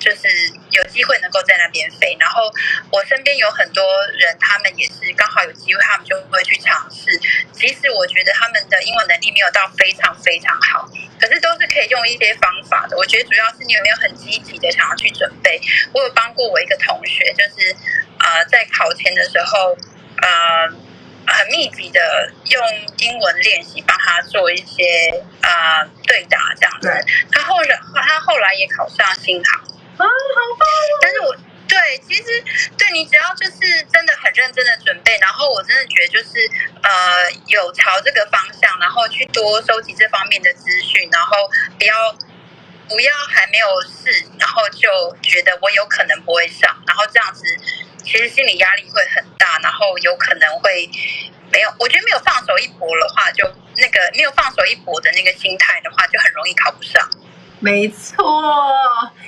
[0.04, 0.28] 就是
[0.68, 2.52] 有机会能够在那边飞，然后
[2.90, 7.18] 我身边有很多人，他们也是刚好有机会，他们就会去尝试。
[7.54, 10.86] 其实我觉得他们的英文能力没有到非常非常好，
[11.18, 12.98] 可是都是可以用一些方法的。
[12.98, 15.58] 我觉得主要是你有没有很积极的想要去准备。
[15.94, 17.74] 我有帮过我一个同学，就是
[18.18, 19.74] 呃在考前的时候，
[20.20, 20.68] 呃
[21.26, 22.62] 很密集的用
[22.98, 24.84] 英文练习，帮他做一些
[25.40, 26.92] 呃对答这样子。
[27.32, 29.64] 他后来他后来也考上新航。
[29.96, 30.98] 啊，好棒哦！
[31.00, 32.44] 但是我对，其实
[32.76, 36.38] 对你只要就是真的很认真的准备，然后我真的觉得就是
[36.83, 42.12] 呃有朝这个方向，然后去多收集这方面的资讯，然后不要
[42.88, 47.42] 不要还没有试，然后就觉得我有可能不会上，然后这样子
[48.04, 50.88] 其实心理压力会很大，然后有可能会
[51.50, 53.44] 没有，我觉得没有放手一搏的话，就
[53.78, 57.09] 那个没有放手一搏的那个心态的话，就很容易考不上。
[57.64, 58.22] 没错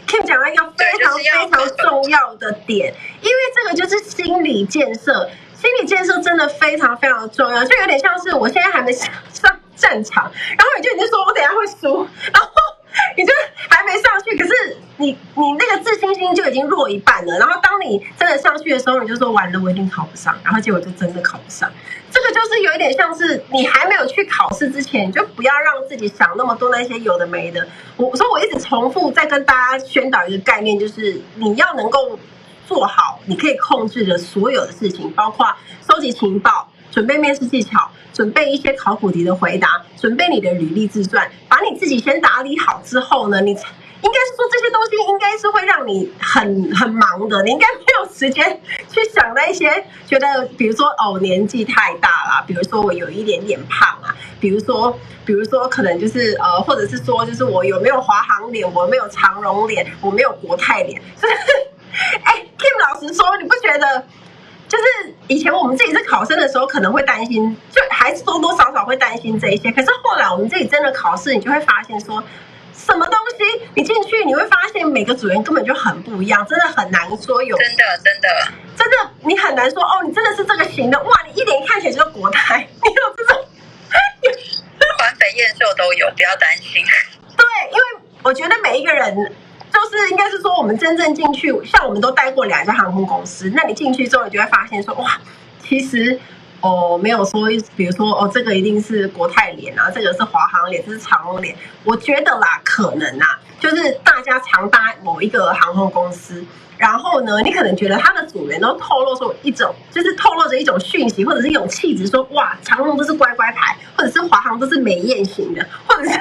[0.06, 12.50] ，Kim 讲了一个非常非常重要的点，因为这个就是心理建设，心理建设真的非常非常重要，就有点像是我现在还没上上战场，然后你就已经说我等下会输，然后
[13.16, 13.32] 你就
[13.68, 21.70] 还没上去，可是你你那个自信心就已经弱一半了，然后当你真的上去的时候，你就说完了，我一定考不上，然后结果就真的考不上。
[22.10, 27.66] 这个就是有一点像是你还没有去考试之前，你就不要让自己想那么多那些有的没的。
[27.96, 32.18] 我说我一直重复在跟大家宣导一个概念，就是你要能够
[32.66, 35.46] 做好你可以控制的所有的事情，包括
[35.88, 39.68] 收集情报、准备面试技巧、准备一些考古题的回答、
[40.00, 43.54] 准备你的履历自传，把你自己先打理好之后呢，你。
[44.02, 48.60] 应该是说这些东西应该是会让你很很忙的，你应该没有时间
[48.92, 61.34] 去想那些觉得，比如说哦年纪太大了，比如说我有一点点胖啊，比如说比如说可能就是呃，或者是说就是我有没有华航脸，我没有长荣脸，我没有国泰脸，就 是
[62.22, 64.06] 哎，Kim 老师说，你不觉得
[64.68, 64.84] 就是
[65.28, 72.22] 以前我们自己是考生的时候可能会担心，就还是多多少少会担心这一些，可是后来我们自己真的考试，你就会发现说。
[72.78, 73.68] 什么东西？
[73.74, 77.56] 你进去你会发现每个组员根本就很不一样，真的很难说有。
[77.56, 78.28] 真的真的
[78.76, 81.10] 真的，你很难说哦，你真的是这个型的哇！
[81.26, 83.44] 你一脸看起来就是国泰，你有这种，
[84.98, 86.84] 环肥燕瘦都有，不要担心。
[87.36, 87.82] 对，因为
[88.22, 89.32] 我觉得每一个人
[89.76, 95.20] 就是应该是说，我们真正进去，像我们都待过两家航空公司，那你进去之后，你就会发现说哇，
[95.62, 96.18] 其实。
[96.62, 101.54] 哦，没有说，比如说哦，这个一定是国泰脸啊，这个是华航脸，这是长荣脸。
[101.84, 106.44] 我觉得啦，可能啊，就是大家常搭某一个航空公司，
[106.78, 116.18] 然后呢，你可能觉得他的组员都透露出一种，就是透露着一种讯息，或者是一种气质，说哇，长荣都是乖乖牌，或者是华航都是美艳型的，或者是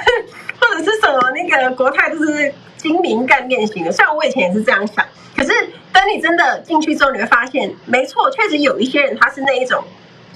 [0.60, 2.54] 或者是什么那个国泰都是
[2.86, 3.92] 精明干练型的。
[3.92, 5.04] 虽然我以前也是这样想，
[5.36, 5.52] 可是
[5.92, 9.84] 等你真的进去之后，你会发现，没错，确实有一些人他是那一种。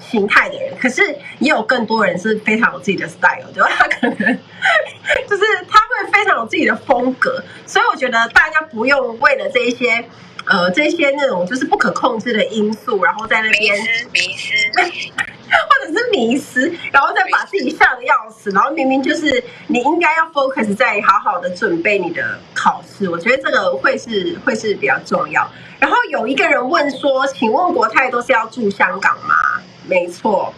[0.01, 1.03] 形态的人，可是
[1.39, 4.17] 也有更多人是非常有自己的 style，就是他可能
[5.27, 10.03] 就是他会非常有自己的风格，所以我觉得大家不用为了这一些
[10.49, 13.75] 呃这些那种就是不可控制的因素，然后在那边
[14.11, 25.49] 迷失， 或者是迷失，然后再把自己吓得要死，然后明明就是你应该要 focus 在好好的准备你的考试，我觉得这个会是会是比较重要。
[25.79, 29.35] 然后有一个人问说，请问国泰都是要住香港吗？
[29.87, 30.53] 没错，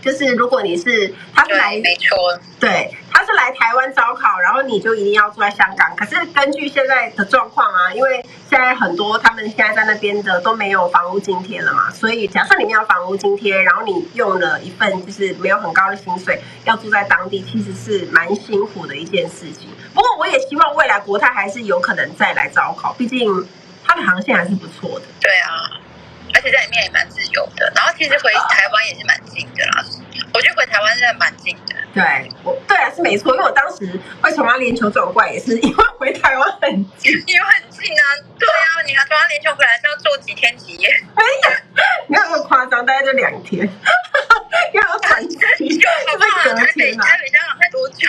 [0.00, 2.16] 就是如果你是他是来，没错，
[2.60, 5.94] 对，他是来台湾招考，然后你就一定要住在香港。
[5.96, 19.68] 可是根据现在的状况啊，因为现在很多他们现在在那边的都没有房屋津贴了嘛，所以假设你没有房屋津贴，然后你用了一份就是没有很高的薪水，要住在当地，其实是蛮辛苦的一件事情。
[19.92, 23.46] 不过我也希望未来国泰还是有可能再来招考，毕竟
[23.84, 25.06] 它的航线还是不错的。
[25.20, 25.80] 对啊。
[26.34, 29.84] 而且在里面也蛮自由的，然后其实回台湾也是蛮近的啦。
[30.34, 31.74] 我觉得回台湾真的蛮近的。
[31.94, 38.04] 对，我对啊是没错，因为我当时会从阿联酋转过来，也是因为回台湾很近，因为很近啊。
[38.38, 40.88] 对啊，你要从阿联酋回来是要坐几天几夜？
[41.16, 41.50] 没有，
[42.08, 43.66] 没有那么夸张，大概就两天，
[44.74, 45.78] 要转机， 就是
[46.44, 47.04] 隔天嘛。
[47.04, 48.06] 台北、香港才多久？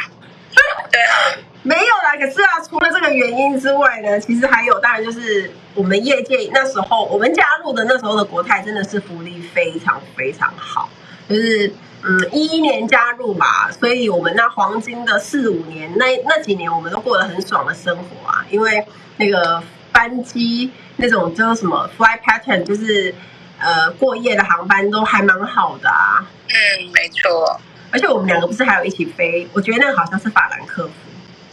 [0.91, 1.15] 对啊，
[1.63, 2.15] 没有啦。
[2.19, 10.89] 可是啊，除了这个原因之外呢，其实还有，当然就是我们业界那时候我们加入的那时候的国泰真的是福利非常非常好，
[11.27, 11.71] 就是
[12.03, 18.85] 嗯一一年加入嘛，所以我们那黄金的四五年那那几年我们都过得很爽的生活啊，因为
[19.17, 23.13] 那个班机那种叫什么 fly pattern，就是
[23.59, 26.25] 呃过夜的航班都还蛮好的啊。
[26.47, 27.59] 嗯，没错。
[27.91, 29.47] 而且我们两个不是还有一起飞？
[29.51, 30.91] 我觉得那个好像是法兰克福，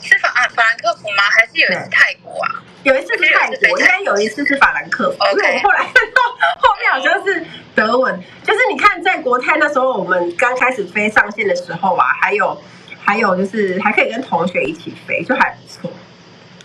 [0.06, 1.22] 是法啊法兰克福吗？
[1.30, 2.62] 还是有一次泰国啊？
[2.84, 5.18] 有一次是泰国，应该有一次是法兰克福。
[5.32, 6.22] 因为我后来看到
[6.58, 12.62] 后面好像是德文，就是你看在国泰那时候，我们刚开始飞上线的时候啊，还有
[13.04, 15.90] 还有就是还可以跟同学一起飞，就还不错。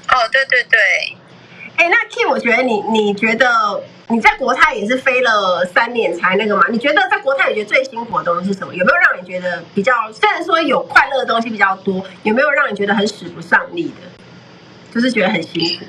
[0.09, 0.79] 哦，对对对。
[1.81, 3.49] 哎，那 Kim，我觉得你你觉得？
[4.07, 6.65] 你在国泰也是飞了三年才那个嘛？
[6.69, 8.75] 你觉得在国泰你觉得最辛苦的东西是什么？
[8.75, 14.93] 有没有让你觉得比较虽然说有快乐的东西比较多，有没有让你觉得很使不上力的？
[14.93, 15.85] 就是觉得很辛苦。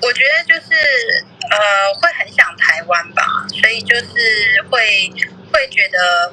[0.00, 0.72] 我觉得就是
[1.50, 5.12] 呃，会很想台湾吧，所以就是会
[5.52, 6.32] 会觉得。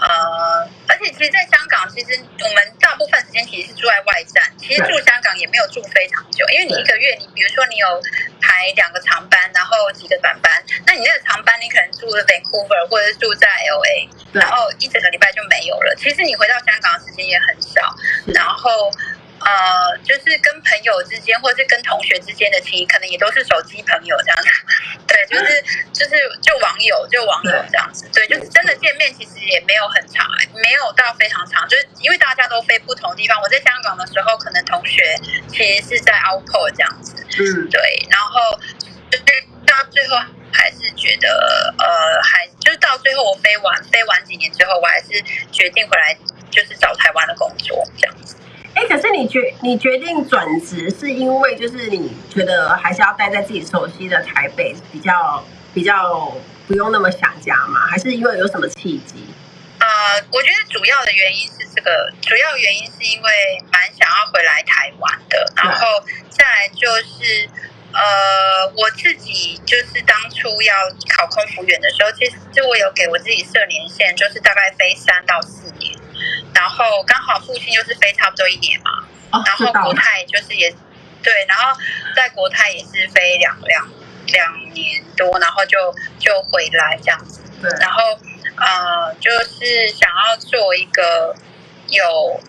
[0.00, 4.42] 呃，而且其实，在香港，其实我们大部分时间其实是住在外站。
[4.58, 7.86] 其实住香港也没有住非常久，因为你一个月，你比如说你有
[8.40, 10.50] 排两个长班，然后几个短班，
[10.86, 15.94] 那你那个长班你可能住在 Vancouver 或者是住在 LA，然后一整个礼拜就没有了。
[15.96, 17.94] 其实你回到香港的时间也很少，
[18.34, 18.90] 然后。
[19.40, 24.48] 呃，就是跟朋友之间，或者是跟同学之间的情谊，可能也都是手机朋友这样子。
[25.06, 28.08] 对，就是就是就网友，就网友这样子。
[28.12, 31.66] 对，就是真的见面，其实也没有很长，没有到非常长。
[31.68, 33.40] 就是因为大家都飞不同地方。
[33.40, 35.16] 我在香港的时候，可能同学
[35.48, 37.16] 其实是在 Outport 这样子。
[37.38, 38.06] 嗯，对。
[38.10, 38.58] 然后
[39.10, 39.24] 就是
[39.66, 40.16] 到最后
[40.52, 45.08] 还是觉得，呃，还就是到最后我飞完飞完几年之后，我还是
[45.50, 46.16] 决定回来，
[46.50, 48.16] 就是找台湾的工作这样
[48.80, 56.34] 哎，可是你决你决定转职，是因为就是你觉得还是要待在自己熟悉的台北，比较比较
[56.66, 57.86] 不用那么想家吗？
[57.90, 59.26] 还是因为有什么契机？
[59.80, 59.86] 呃，
[60.32, 63.30] 我觉得主要的原因是这个，主要原因是因为
[63.70, 67.46] 蛮想要回来台湾的，然后再来就是
[67.92, 70.74] 呃，我自己就是当初要
[71.14, 75.92] 考空服员的时候，其实就我有给我自己设年限，就是大概飞三到四年。
[76.54, 78.90] 然后刚好父亲就是飞差不多一年嘛，
[79.32, 80.70] 哦、然后国泰就是也
[81.22, 81.78] 对，然后
[82.14, 83.88] 在国泰也是飞两两
[84.28, 87.42] 两年多，然后就就回来这样子。
[87.60, 88.02] 对，然后
[88.56, 91.34] 呃，就是想要做一个
[91.88, 92.40] 有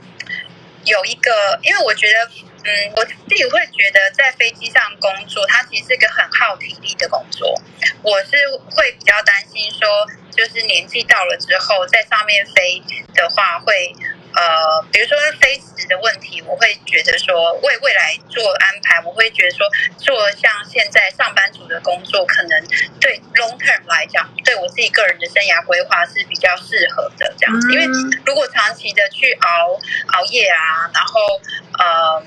[0.86, 2.30] 有一个，因为我觉得，
[2.64, 7.60] 嗯，我自己会觉得在飞机上工作，它其实是一个很耗体力的工作。
[8.04, 8.32] 我是
[8.76, 9.88] 会比较担心说。
[10.32, 12.82] 就是年纪到了之后，在上面飞
[13.14, 13.96] 的话会，会
[14.34, 22.66] 呃，比如说飞时的问题，我会觉得说为未来做安排，我会觉得说做像现在上班族的工作，可能
[22.98, 27.70] 对 long term 来讲，对我自己个人的生涯规划是比较适合的这样子。
[27.74, 27.86] 因为
[28.26, 29.78] 如果长期的去熬
[30.14, 31.42] 熬夜啊，然后
[31.78, 32.24] 呃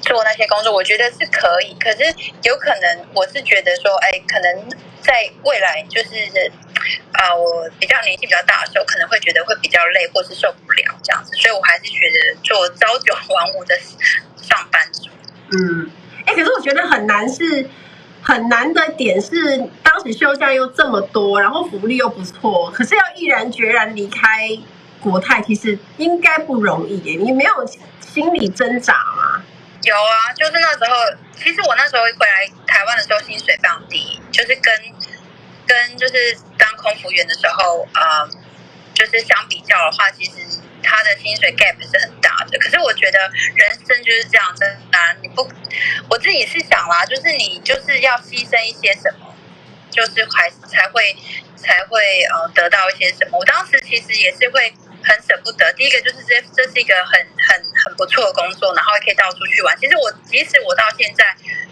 [0.00, 2.02] 做那些工作，我觉得是可以，可是
[2.42, 4.68] 有可能我是觉得说，哎，可能
[5.00, 6.50] 在未来就是。
[7.12, 13.76] 啊、呃，我比较年纪比较大的时候，可能会觉得会比较累，或是受不了这样子，所以我还是觉得做朝九晚五的
[14.40, 15.10] 上班族。
[15.50, 15.90] 嗯，
[16.24, 17.68] 哎、可是我觉得很难是
[18.22, 24.48] 很难的点是，当时休假又这么多，然后福利又不错，可是要毅然决然离开
[25.00, 27.18] 国泰，其实应该不容易耶。
[27.20, 27.52] 你没有
[28.00, 29.42] 心理挣扎吗？
[29.82, 30.96] 有啊，就是那时候，
[31.36, 34.72] 其实我那时候回来台湾的时候，薪水非常低，就是跟。
[35.68, 38.26] 跟就是当空服员的时候，呃，
[38.94, 40.32] 就是相比较的话，其实
[40.82, 42.58] 他的薪水 gap 是很大的。
[42.58, 43.18] 可是我觉得
[43.54, 45.46] 人生就是这样，真的，你不，
[46.08, 49.34] 我自己是想啦，就是你就是要牺牲一些什么，
[49.90, 51.14] 就是还才会
[51.54, 52.00] 才会
[52.32, 53.36] 呃得到一些什么。
[53.38, 54.72] 我当时其实也是会
[55.08, 55.72] 很舍不得。
[55.72, 57.18] 第一个就是这这是一个很
[57.48, 59.74] 很很不错的工作，然后也可以到处去玩。
[59.80, 61.24] 其实我即使我到现在。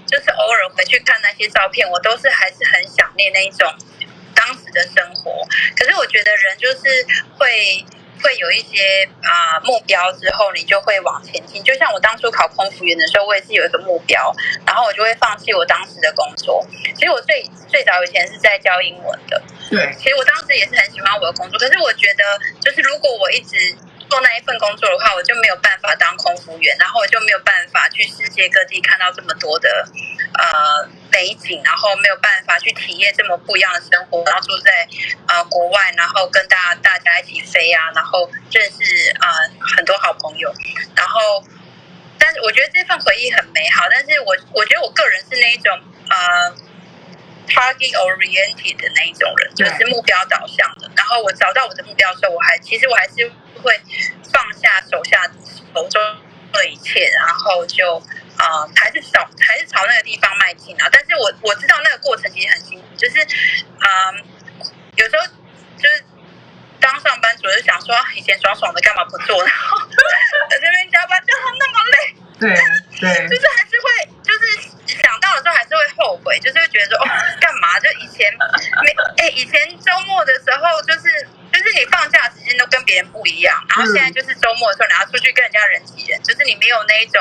[0.07, 3.69] 就是偶尔回去看那些照片，我都是还是很想念那一种
[4.37, 5.45] 当时的生活。
[5.77, 7.05] 可是我觉得人就是
[7.37, 7.85] 会
[8.23, 8.79] 会有一些
[9.23, 11.63] 啊、呃、目标之后，你就会往前进。
[11.63, 14.35] 就像我当初考空服员的时候，我也是有一个目标，
[14.67, 16.65] 然后我就会放弃我当时的工作。
[16.95, 19.95] 其实我最最早以前是在教英文的，对。
[19.99, 22.25] 其实我当时也是很喜欢我的工作，可是我觉得，
[22.61, 23.57] 就是如果我一直
[24.09, 29.69] 做那一份工作的话，我就没有办法当空服员，然后我就没有办法去世界各地看到这么多的
[30.39, 34.87] 呃美景，然后没有办法去体验这么不一样的生活，然后住在
[35.29, 39.29] 呃国外，然后跟大家大家一起飞啊，然后认识呃
[39.77, 40.53] 很多好朋友，
[40.95, 41.43] 然后
[42.19, 45.79] 但是我觉得这份回忆很美好，但是我我觉得我个人是那一种
[46.11, 46.51] 呃
[47.49, 53.31] target oriented 的那一种人，就是目标导向的，然后我找到我的目标的时候，我还其实我还是。
[53.63, 53.81] 会
[54.33, 55.23] 放下手下
[55.75, 56.01] 手中
[56.53, 57.99] 的一切，然后就
[58.37, 60.89] 啊、呃，还是朝还是朝那个地方迈进啊。
[60.91, 64.15] 但是我我知道那个过程其实很辛苦，就是嗯、呃，
[64.97, 65.27] 有时候
[65.77, 66.05] 就是
[66.81, 69.43] 当上班族就想说，以前爽爽的干嘛不做？
[69.45, 69.79] 然后
[70.49, 72.49] 在这边加班加到那么累，对
[73.01, 77.05] 对，就是还是会就是想到的时候还是会后悔，就是会觉得说哦，
[77.41, 77.79] 干嘛？
[77.81, 78.33] 就以前
[78.83, 81.29] 没哎，以前周末的时候就是。
[81.67, 87.21] 就是你放假时间都跟别人不一样，然后现在就是周末的时候，你要出去跟人家人挤人，就是你没有那一种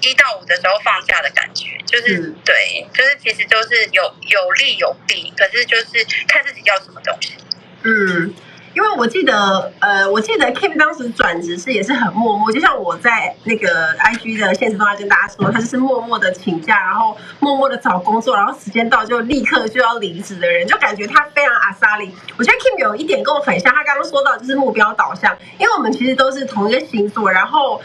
[0.00, 7.34] 一到五的时候放假的感觉，就是、嗯、对，就是其实都是有有利有弊，可是就是看自己要什么东西。
[7.82, 8.32] 嗯。
[8.74, 22.10] 因为我记得，呃，我记得 Kim 当时转职是也是很默默，就像我在那个 IG 的现实动态跟大家说，他就是默默的请假，然后默默的找工作，然后时间到就立刻就要离职的人，就感觉他非常阿萨里。
[22.36, 27.80] 我觉得 Kim 有一点跟我很像，他刚刚说到就是目标导向，因为我们其实都是同一个星座，然后。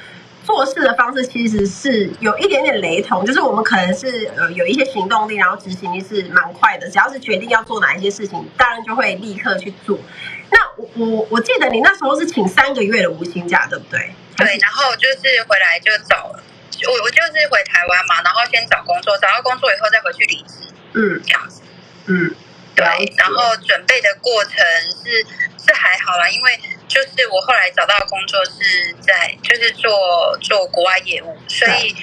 [0.46, 6.90] 做事的方式其实是有一点点雷同，就是我们可能是呃有一些行动力，然后执行力是蛮快的。
[6.90, 9.98] 只要是决定要做哪一些事情，当然就会立刻去做。
[10.54, 14.14] 那我我我记得你那时候是请三个月的无薪假，对不对？
[14.38, 21.62] 对，然后就是回来就找我我就是回台湾嘛，然后先找工作，找到工作以后再回去离职，嗯，这样子，
[22.06, 22.36] 嗯，
[22.76, 22.86] 对。
[23.18, 24.54] 然后准备的过程
[25.04, 25.26] 是
[25.66, 26.60] 是还好啦，因为。
[26.86, 31.96] 就是我后来找到的工作是在，就是做做国外业务，所以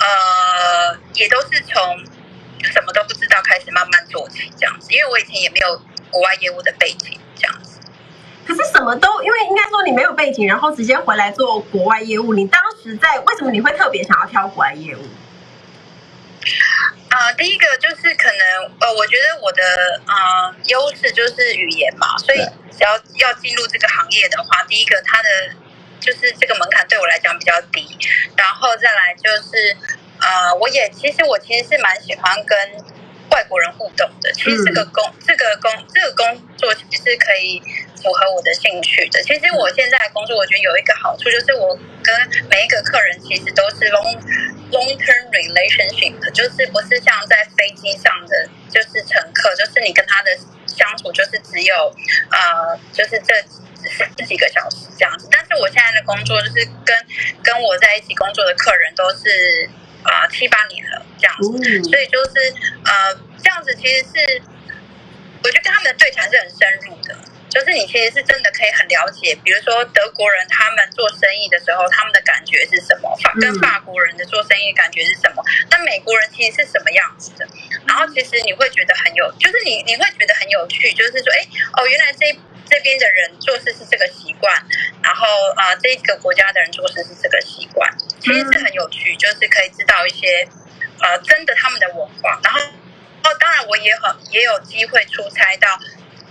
[0.00, 1.96] 呃，也都是从
[2.72, 4.90] 什么都不知道开始慢慢做起这样子。
[4.90, 5.80] 因为我以前也没有
[6.10, 7.16] 国外业务的背景。
[8.46, 12.34] 可是什么都，因为应该说你没有背景，然后直接回来做国外业务。
[12.34, 15.02] 你当时在为什么你会特别想要挑国外业务？
[17.08, 19.62] 啊、呃，第一个就是可能呃，我觉得我的
[20.06, 22.38] 啊、呃、优势就是语言嘛，所以
[22.70, 25.28] 只要要进入这个行业的话，第一个它的
[26.00, 27.86] 就是这个门槛对我来讲比较低，
[28.36, 29.76] 然后再来就是
[30.20, 32.58] 呃，我也其实我其实是蛮喜欢跟
[33.30, 34.32] 外国人互动的。
[34.32, 37.62] 其实这个工、嗯、这个工这个工作其实是可以
[38.02, 39.22] 符合我的兴趣的。
[39.22, 42.14] 其实我现在的工作，我觉得有一个好处就是我跟
[42.50, 44.18] 每一个客人其实都是 long
[44.70, 50.36] long term relationship，就是不是像在飞机上的，就是乘客，就是你跟他的
[50.66, 51.94] 相处就是只有
[52.30, 53.34] 呃，就是这
[53.88, 55.28] 十几个小时这样子。
[55.30, 56.96] 但是我现在的工作就是跟
[57.42, 59.68] 跟我在一起工作的客人都是
[60.02, 64.42] 啊、呃、七八年了这样子，所以就是呃这样子其实是
[65.42, 67.16] 我觉得跟他们的对谈是很深入的。
[67.52, 73.14] 就是你其实是真的可以很了解，比如说德国人他们做生意的时候，他们的感觉是什么？
[73.22, 75.44] 法跟法国人的做生意感觉是什么？
[75.70, 77.46] 那美国人其实是什么样子的？
[77.86, 81.44] 然后其实你会觉得很有，就是你你会觉得很有趣，就是说，哎
[81.76, 82.32] 哦，原来这
[82.64, 84.56] 这边的人做事是这个习惯，
[85.02, 85.26] 然后
[85.56, 90.48] 啊、呃，这个国家的人做事是这个习惯，其实是很有趣，就是可以知道一些
[91.00, 92.40] 呃真的他们的文化。
[92.42, 92.60] 然后
[93.24, 95.78] 哦，当然我也很也有机会出差到。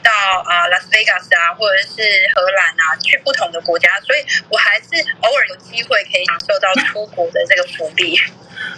[0.04, 0.12] 到
[0.46, 2.02] 啊，拉斯维加斯啊，或者是
[2.36, 4.88] 荷兰啊，去不同的国家，所以我还是
[5.22, 8.18] 偶尔有机会可以享受到出国的这个福利。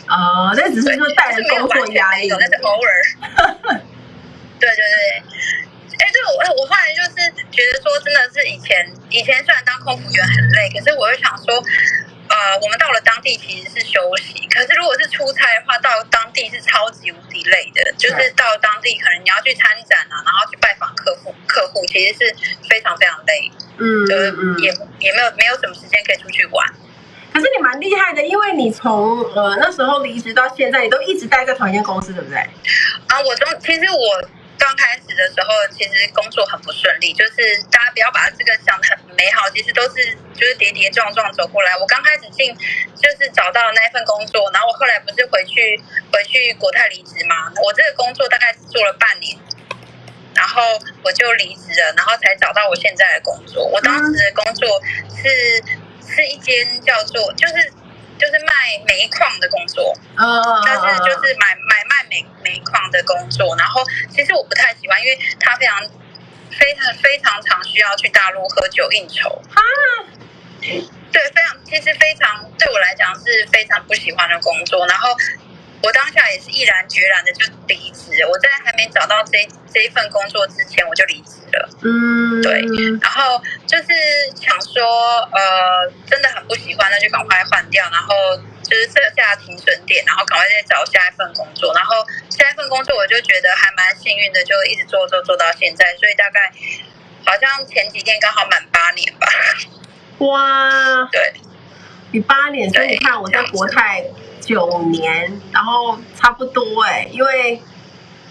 [0.06, 2.92] 啊、呃，那只是说带着工作压力，那是偶尔。
[4.60, 5.24] 对对对，
[6.00, 11.64] 哎，对我我后来就是觉得说，真的是以前以前虽然当空服员很累，可是我又想说。
[12.34, 17.94] 呃，我们到了当地其实是休息，可是如果是出差的话，到当地是超级无敌累的。
[17.94, 22.36] 就是到当地，可能你要去参展啊，然后去拜访客户，客户其实是
[22.68, 23.52] 非常非常累。
[23.78, 26.68] 嗯，就是也也没有没有什么时间可以出去玩。
[27.32, 32.40] 可是你蛮厉害的，因为你从呃那时候离职到现在，你都一直待在同一间公司，对不对？
[32.40, 34.28] 啊，我中其实我。
[34.64, 41.76] 刚开始的时候，其实工作很不顺利，就是大家不要把这个想得很美好，其实都是就是跌跌撞撞走过来。
[41.76, 42.56] 我刚开始进
[42.96, 45.76] 就是找到那一份工作，然后我后来不是回去
[46.14, 49.38] 回去国泰离职嘛，我这个工作大概只做了半年，
[50.34, 53.66] 然后我就离职了，然后才找到我现在的工作。
[53.66, 55.62] 我当时的工作是
[56.08, 57.74] 是一间叫做就是
[58.24, 58.54] 就是卖
[58.88, 63.54] 煤矿的工作，哦，但是就是买买卖煤煤矿的工作。
[63.58, 65.78] 然后其实我不太喜欢，因为他非常
[66.50, 69.60] 非常非常常需要去大陆喝酒应酬啊。
[70.62, 74.88] 对，非常其实非常对我来讲是非常不喜欢的工作。
[74.88, 75.10] 然后。
[75.84, 79.38] 我当下也是毅然决然的就离职，我在还没找到这
[79.74, 81.70] 这一份工作之前我就离职了。
[81.84, 82.64] 嗯，对，
[83.02, 83.92] 然后就是
[84.40, 84.82] 想说，
[85.36, 88.16] 呃，真的很不喜欢，那就赶快换掉，然后
[88.64, 91.74] 就是设下停损点，然后赶快再找下一份工作。
[91.76, 91.98] 然后
[92.30, 96.50] 下一份工作我就觉得还蛮幸运的，就一直做做做到现在，所以大概
[97.26, 99.28] 好像前几天刚好满八年吧。
[100.20, 101.34] 哇，对，
[102.14, 104.02] 你八年，所以你看我在国泰。
[104.44, 107.62] 九年，然后差不多哎，因为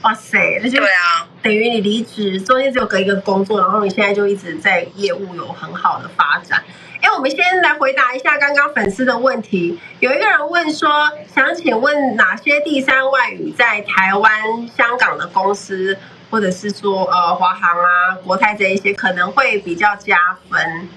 [0.03, 6.63] 哇塞，那就对啊，等于你离职中间只有隔一个工作，然后你现在就一直在业务有很好的发展。
[7.01, 9.79] 哎，我们先来回答一下刚刚粉丝的问题。
[10.01, 15.97] 有一个人问说，想请问哪些第三外语在台湾、香港的公司，
[16.31, 20.17] 或者是说呃华航啊、国泰这一些可能会比较加
[20.51, 20.89] 分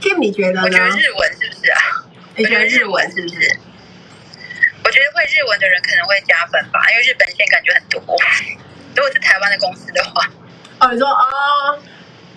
[0.00, 0.62] ？Kim，你觉得呢？
[0.62, 2.04] 我觉得日文是不是啊？
[2.36, 3.58] 你觉得日文是不是？
[4.90, 8.02] 我觉得会日文的人可能会加分吧，因为日本线感觉很多。
[8.96, 10.28] 如果是台湾的公司的话，
[10.80, 11.78] 哦，你说哦，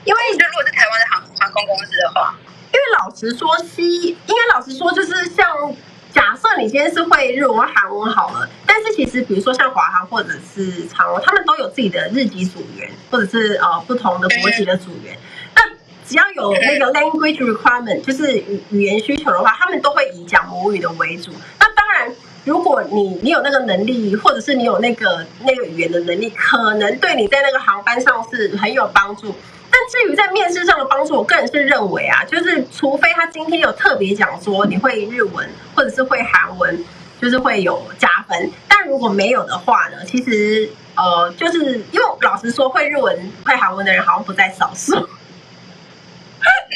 [0.05, 2.37] 因为就如果是台湾的航航空公司的话，
[2.71, 5.75] 因为老实说，西应该老实说，就是像
[6.13, 15.15] 假设你今天是会日文、韩文好了，但是其实比如说像华航或者是长荣，他们都有自己的日籍组员，或者是呃不同的国籍的组员。
[15.15, 15.19] 嗯、
[15.55, 15.63] 那
[16.07, 21.31] 只要有那个 language requirement，就是语语言需求的话，他们都会以讲母语的为主。
[21.59, 22.13] 那当然。
[22.45, 29.33] 如果你你有那个能力，或者是你有那个那个语言的能力，可能对你在那个航班上是很有帮助。
[29.71, 36.85] 但至于在面试上的帮助，我个人是认为啊， 就是除非他今天有特别讲说你会日文或者是会韩文，
[37.21, 38.51] 就是会有加分。
[38.67, 45.07] 但如果没有的话呢，其实呃，就是因为老实说，会日文会韩文的人好像不在少数。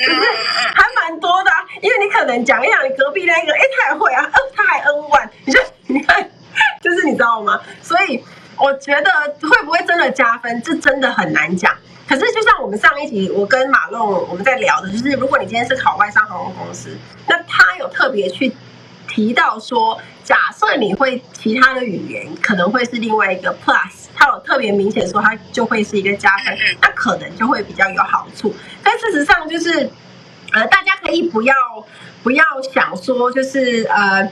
[0.05, 0.21] 可 是
[0.73, 6.29] 还蛮多的，因为你可能讲一讲你隔壁那个，哎，他也会啊，他还 N1，你就 你看，
[6.81, 7.59] 就是你知道吗？
[7.81, 8.23] 所以
[8.57, 11.73] 我觉得会不会真的加分，这真的很难讲。
[12.07, 18.55] 可是就像我们上一集我跟马龙我们在聊的，就是如果你今天是考外商航空公司，那他有特别去。
[19.09, 28.51] 提到说，假设你会其他的语言，可能会是另外一个 plus，它有特别明显说他就会是一个加分，那可能就会比较有好处。
[28.81, 29.91] 但事实上就是，
[30.53, 31.53] 呃，大家可以不要
[32.23, 32.43] 不要
[32.73, 34.27] 想说，就是呃，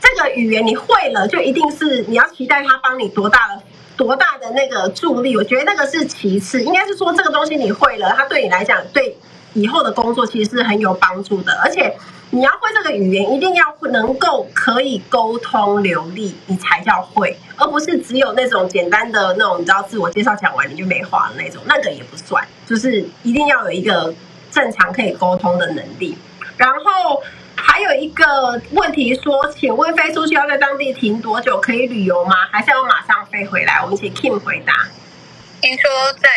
[0.00, 3.62] 这个语言你会了，就一定是你要期待他帮你多大的
[3.98, 5.36] 多大的那个助力。
[5.36, 9.18] 我觉得那个是其次，应该是说这个东西你会了，它对你来讲对
[9.52, 11.94] 以后的工作其实是很有帮助的，而且。
[12.30, 22.46] 你要会这个语言，一定要能够可以沟通流利，你才叫会，而不是只有那种简单的那种，你知道自我介绍讲完你就没话的那种，那个也不算。
[22.66, 24.12] 就是一定要有一个
[24.50, 26.18] 正常可以沟通的能力。
[26.56, 27.22] 然后
[27.54, 31.60] 还有一个问题说，请问飞出去要在当地停多久？
[31.60, 32.34] 可以旅游吗？
[32.50, 33.80] 还是要马上飞回来？
[33.82, 34.72] 我们请 Kim 回答。
[35.60, 36.28] 听说在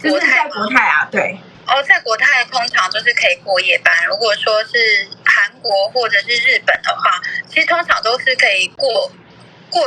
[0.00, 1.38] 就是在国泰啊，对。
[1.66, 3.92] 哦，在国泰通常都是可以过夜班。
[4.06, 9.10] 如果说是韩国或者是日本的话，其实通常都是可以过
[9.70, 9.82] 过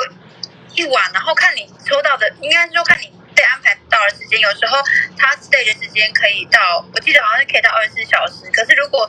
[0.73, 4.39] 一晚，然后看你抽到的，应该说看你被安排到的时间。
[4.39, 4.77] 有时候
[5.17, 8.49] 他 stay 的时间可以到，我记得好像是可以到二十四小时。
[8.51, 9.07] 可是如果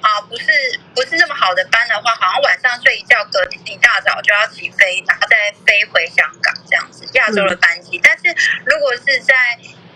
[0.00, 0.46] 啊、不是
[0.94, 8.00] 不是那么好的班的话，好像晚上睡一觉，隔天一大早就要起飞，然后再飞回香港这样子亚洲的班机。
[8.02, 9.34] 但是如果是在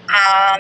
[0.07, 0.59] 啊。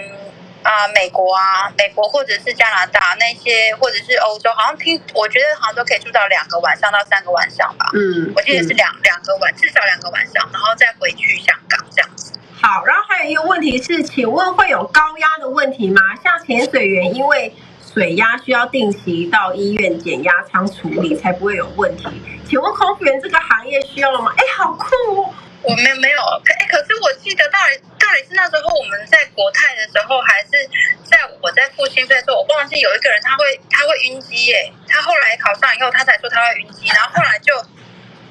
[0.62, 7.86] 啊、呃，美国啊，美国或者是加拿大那些，或者是欧洲，好像听我觉得好像都可以住到两个晚上到三个晚上吧。
[7.94, 12.32] 嗯，我记得是两两、嗯、个晚，至少两个晚上，然后再回去香港这样子。
[12.60, 16.00] 好，然后还有一个问题是，请问会有高压的问题吗？
[16.22, 17.54] 像潜水员，因为
[17.92, 22.06] 水压需要定期到医院减压舱处理，才不会有问题。
[22.46, 24.30] 请问空服员这个行业需要吗？
[24.36, 24.84] 哎，好酷
[25.22, 25.34] 哦！
[25.62, 30.68] 我们没有，哎，可是我记得到底到底是那时候我们在国泰的时候，还是
[31.04, 37.54] 在我在复兴飞的时候，我忘记有一个人他会他会晕机耶，他后来考上以后他才说他会晕机，然后后来就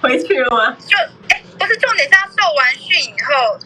[0.01, 0.75] 回去了吗？
[0.85, 0.97] 就
[1.29, 3.57] 哎，不是重点是他受完训以后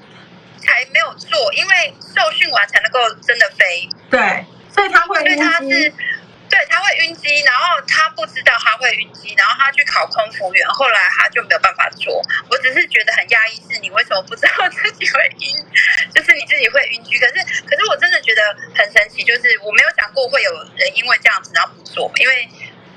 [0.60, 3.90] 才没有做，因为受训完才能够真的飞。
[4.12, 5.92] 对，所以他会晕机。
[6.54, 12.22] 对，他会晕机，然后他不知道他会晕机，然后他去考空服员，后来他就没有办法做。
[12.48, 15.58] 我只是觉得很讶异，是你为什么不知道自己会晕？
[16.14, 17.34] 就是你自己己会晕机，可是
[17.68, 18.42] 可是我真的觉得
[18.76, 22.48] 很神奇，就是我没有想过会有人因为这样子然后不做，因为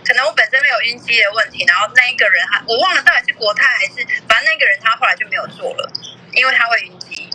[0.06, 5.90] 可能我本身没有晕机的问题，然后那一个人还我忘了到底是国泰还是，反正那个人他后来就没有做了，
[6.32, 7.28] 因为他会晕机。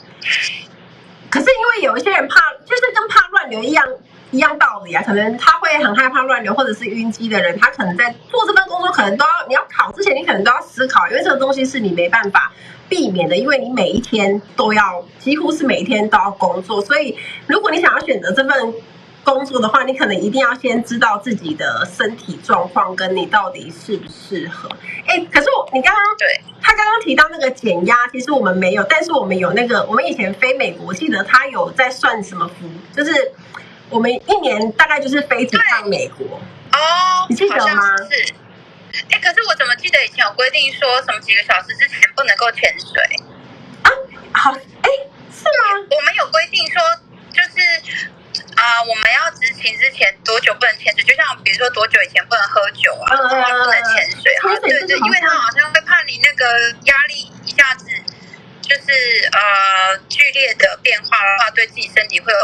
[1.29, 3.85] 可是因为有一些人怕，就是跟怕乱流一样。
[4.31, 12.51] 一样道理啊，可能他会很害怕乱流或者是晕机的人，他可能在做这份工作，可能都要你要考之前，你可能都要思考，因为这个东西是你没办法
[12.87, 18.73] 避免的，因为你每一天都要，几乎是每一天都要工作，所以如果你想要选择这份
[19.25, 24.69] 工作的话，你可能一定要先知道自己的身体状况跟你到底适不适合。
[25.07, 33.33] 哎，可是我你刚刚对他刚刚提到那个减压，其实我们没有，但是我们有那个，我们以前飞美国，记得他有在算什么福，就是。
[33.91, 36.25] 我们一年大概就是飞几趟美国
[36.71, 37.97] 哦，你记得吗？
[38.09, 38.33] 是，
[39.11, 43.03] 哎，可是我怎么记得以前有规定说什么几个小时之前不能够潜水
[43.83, 43.91] 啊？
[44.31, 44.89] 好，哎，
[45.35, 45.85] 是吗？
[45.91, 46.81] 我们有规定说，
[47.35, 47.59] 就是
[48.55, 51.03] 啊、呃，我们要执勤之前多久不能潜水？
[51.03, 54.55] 就像比如说多久以前不能喝酒啊，不能潜水啊？
[54.61, 57.85] 对对，因为他好像会怕你那个压力一下子。
[58.61, 58.91] 就是
[59.31, 62.39] 呃剧烈的变化的话，对自己身体会有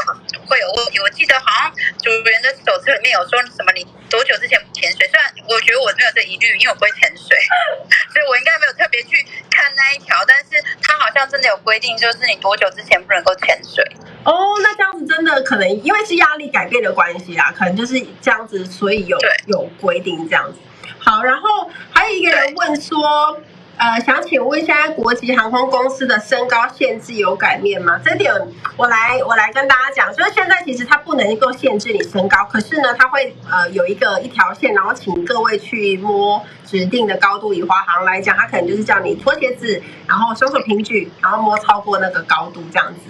[0.46, 1.00] 会有问题。
[1.00, 1.72] 我记得好像
[2.04, 5.08] 主人的手册里面有说什么，你多久之前不潜水？
[5.08, 7.38] 虽然我觉得我没有这疑虑，因为我不会潜水，
[8.12, 10.18] 所以我应该没有特别去看那一条。
[10.28, 13.86] 但是它好像真的有规定，就是你多久之前不能够潜水。
[14.24, 20.60] 哦，那这样子真的可能因为是压力改变的关系啊，可能就是这样子，所以有有规定这样子。
[21.00, 23.42] 好，然后还有一个人问说。
[23.78, 28.02] 呃，想请问，现在国际航空公司的身高限制有改变吗？
[28.04, 28.34] 这点
[28.76, 37.54] 我来我来跟大家讲，就是现在其实它不能够限制你身高，可是呢，它会呃有一个一条线，然后请各位去摸指定的高度。
[37.54, 43.02] 以华航来讲，它可能就是叫你脱鞋子，然后双手平举，然后摸超过那个高度这样子。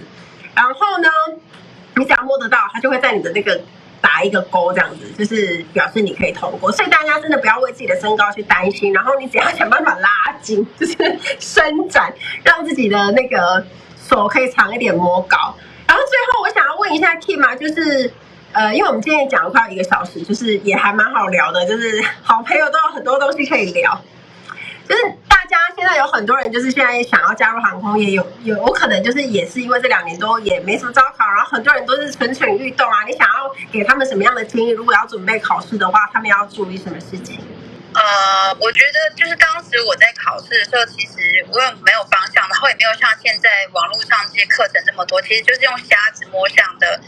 [0.54, 1.10] 然后呢，
[1.96, 3.62] 你只要摸得到，它就会在你的那个。
[4.02, 10.10] 打一个勾，这样子就是表示你可以通过，所以大家真的不要为自己的身高去担心，然后你只要想办法拉
[10.42, 10.96] 筋，就是
[11.40, 13.66] 伸展，让自己的那个
[14.08, 15.56] 手可以长一点摸高。
[15.88, 18.12] 然后最后我想要问一下 Kim 啊，就是
[18.52, 24.02] 呃，因为我们今天讲了快一个小时，就是也还蛮好聊的，就是好朋友都有很多东西可以聊，
[24.88, 25.38] 就是大。
[25.48, 33.06] 家现在有很多人，就是现在想要加入航空业，有有有可能就是也是因为这两年都也没什么招考，然后很多人都是蠢蠢欲动啊。
[33.08, 34.72] 你想要给他们什么样的建议？
[34.72, 37.40] 如果要准备考试的话，他们要注意什么事情？
[37.96, 41.16] 呃，我觉得就是当时我在考试的时候，其实
[41.54, 47.00] 我也没有方向，然后也没有像现在网络上这些课程这么多，其实就是用瞎子摸象的。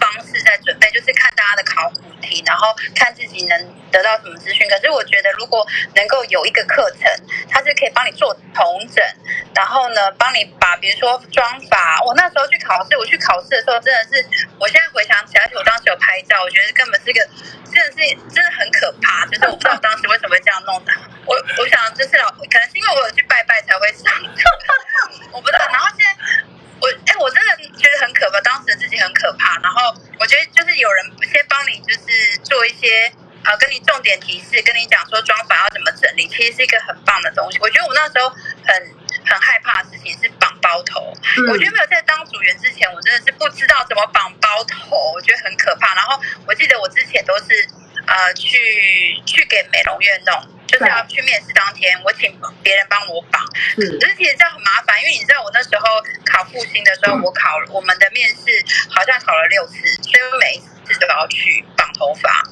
[0.00, 4.66] 方式在准备，就是看他的考古题，然后看自己能得到什么资讯。
[4.70, 7.04] 可是我觉得，如果能够有一个课程，
[7.50, 9.04] 它是可以帮你做同整，
[9.54, 12.00] 然后呢，帮你把比如说装法。
[12.06, 14.24] 我那时候去考试，我去考试的时候，真的是，
[14.58, 17.20] 我现在回想起来，而且我当时有拍照，我觉得根本是个，
[17.68, 17.98] 真的是
[18.32, 19.26] 真的很可怕。
[19.26, 20.92] 就是我不知道当时为什么会这样弄的。
[21.26, 24.08] 我我想就是老，可能是因为我有去拜拜才会上，
[25.32, 25.68] 我不知道。
[25.68, 26.48] 然后现在。
[26.82, 29.56] 我哎，我真的觉得很可怕，当时自己很可怕。
[29.62, 33.06] 然后我觉得就是有人先帮你，就是做一些
[33.44, 37.58] 呃，跟你重点提示，跟你讲说妆发要怎么整理，其实是一个很棒的东西。
[37.60, 38.74] 我觉得我那时候很
[39.24, 41.12] 很害怕的事情是绑包头。
[41.38, 45.94] 嗯、我觉得没有在当组员之前，我真的是不知道怎么绑包头，我觉得很可怕。
[45.94, 47.46] 然后我记得我之前都是
[48.06, 48.58] 呃去
[49.26, 50.48] 去给美容院弄。
[50.72, 52.32] 就是要去面试当天，我请
[52.62, 53.44] 别人帮我绑，
[53.76, 58.48] 可是其实这样很麻烦，因为你知道我那时候考复兴的时候，我考我们的面试
[58.88, 62.42] 好像考了六次，所以我每一次都要去绑头发。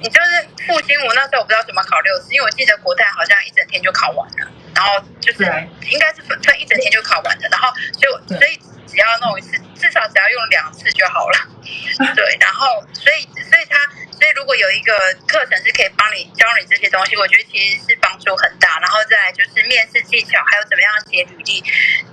[0.00, 5.44] 你就是复兴，我那时候我不知道怎么考六次，因为我记得国泰好像一整天就考完了，然后就是
[5.90, 7.68] 应该是分分一整天就考完了，然后
[8.00, 8.58] 所以所以
[8.92, 11.48] 只要弄一次，至少只要用两次就好了。
[12.14, 13.80] 对，然后所以所以他。
[14.22, 14.94] 所以，如果有一个
[15.26, 18.78] 课程是可以帮你教你这些东西，我觉得其实是帮助很大。
[18.78, 21.60] 然后再来就是面试技巧，还有怎么样写履历，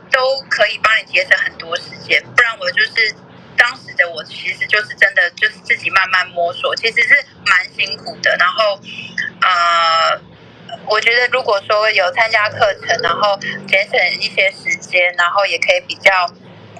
[0.10, 2.20] 都可以帮你节省很多时间。
[2.36, 3.14] 不然我就是
[3.56, 7.14] 当时的我，其实就是真的就是自己慢慢摸索，其实是
[7.46, 8.36] 蛮辛苦的。
[8.40, 8.80] 然后，
[9.42, 10.20] 呃，
[10.88, 16.26] 我觉得如果说有参加课程，然后节省一些时间，然后也可以比较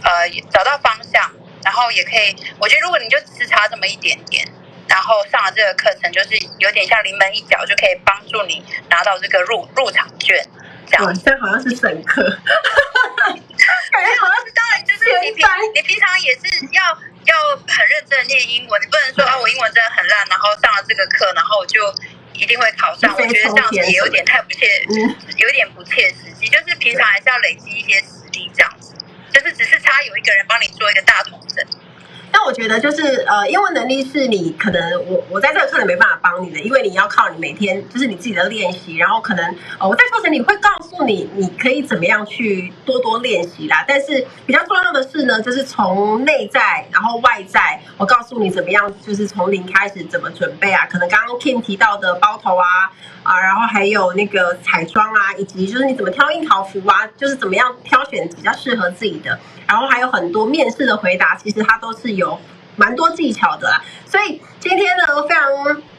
[0.04, 1.32] 呃找到方向，
[1.64, 4.48] 然后也可以，我觉得如果你就只差这么一点点。
[4.90, 10.44] 然后上了这个课程，就是有点像临门一脚，就可以帮助你拿到这个入入场券。
[10.90, 15.46] 这样，现在好像是整课，感觉好像是当然就是你平
[15.76, 16.82] 你平常也是要
[17.26, 21.94] 要很认真的念英文，你不能说啊我英文真的很烂，然后上了这个课，然后我就
[22.34, 23.14] 一定会考上。
[23.14, 24.66] 我觉得这样子也有点太不切，
[25.38, 26.48] 有点不切实际。
[26.48, 28.89] 就是平常还是要累积一些实力这样子。
[29.32, 31.66] 就是只是差有一个人帮你做一个大同整。
[32.32, 39.46] 但我觉得就是呃，英文能力是你可能我我在这个课程没办法帮你的，因为你要靠你每天就是你自己的练习，然后可能
[39.80, 43.84] 呃我在课程里会告诉你你可以怎么样去多多练习啦。
[43.88, 50.86] 但是比较重要的是呢，就是从内在然后外在，我告诉你怎么样，就是从零开始怎么准备啊。
[50.86, 52.92] 可能刚刚 Kim 提到的包头啊
[53.24, 59.40] 啊，然后还有那个彩妆啊，以及就是你怎么挑樱桃服啊，就是怎么样挑选比较适合自己的。
[59.70, 62.40] 然后还有很多面试的回答，其实它都是有
[62.76, 63.80] 蛮多技巧的啦。
[64.04, 65.46] 所以今天呢，非常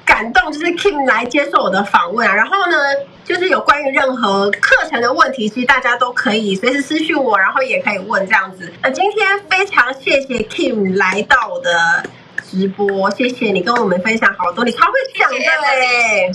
[0.05, 2.35] 感动，就是 Kim 来接受我的访问啊。
[2.35, 2.77] 然后呢，
[3.25, 8.73] 就是有关于任何课程的问题，其实大家都可以随时私讯我，然后也可以问这样子。
[8.83, 12.03] 那今天非常谢谢 Kim 来到我的
[12.51, 16.33] 直播，谢谢你跟我们分享好多，你超会讲的嘞。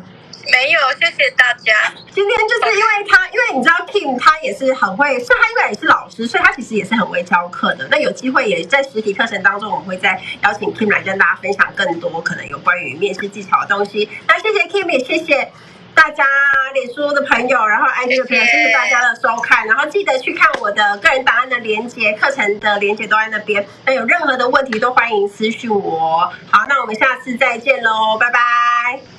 [0.52, 1.74] 没有，谢谢大家。
[2.14, 7.88] 今天就是因为他，因为你知道 Kim 他也是很会，所以他因为也是老师，所以他其实也是很会教课的。
[7.90, 14.10] 那有机会也在实体课程当中，我们会再邀请 Kim 来跟大家分享更多可能有关于面试技巧的东西。
[14.28, 15.52] 那谢谢 Kim，也谢谢
[15.94, 16.26] 大家
[16.74, 23.66] 脸书的朋友，然后 IG 的朋友，谢谢大家的收看，然后记得去看我的个人档案的连接，课程的连接都在那边。
[23.86, 26.32] 那有任何的问题都欢迎私讯我。
[26.52, 29.15] 好，那我们下次再见喽，拜拜。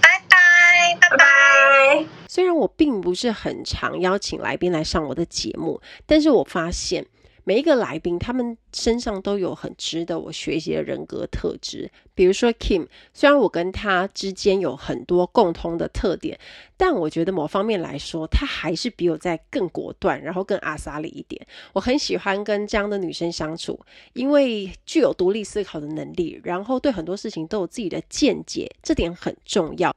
[1.00, 2.04] 拜拜。
[2.28, 7.06] 虽然我并不是很常邀请来宾来上我的节目，但是我发现
[7.44, 11.90] 每一个来宾他们身上都有很值得我学习的人格特质。
[12.14, 16.38] 比如说 Kim，虽然我跟他之间有很多共通的特点，
[16.76, 21.46] 但我觉得某方面来说，他还是比我在更果断，然后更阿莎里一点。
[21.72, 23.78] 我很喜欢跟这样的女生相处，
[24.12, 29.94] 因为具有独立思考的能力，然后对很多事情都有自己的见解，这点很重要。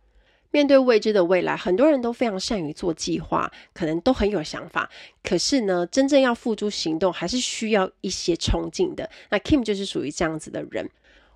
[0.51, 4.89] 面对未知的未来，很多人都非常善于做计划，可能都很有想法。
[5.23, 9.07] 可是呢，真正要付诸行动，还是需要一些冲劲的。
[9.29, 10.89] 那 Kim 就是属于这样子的人。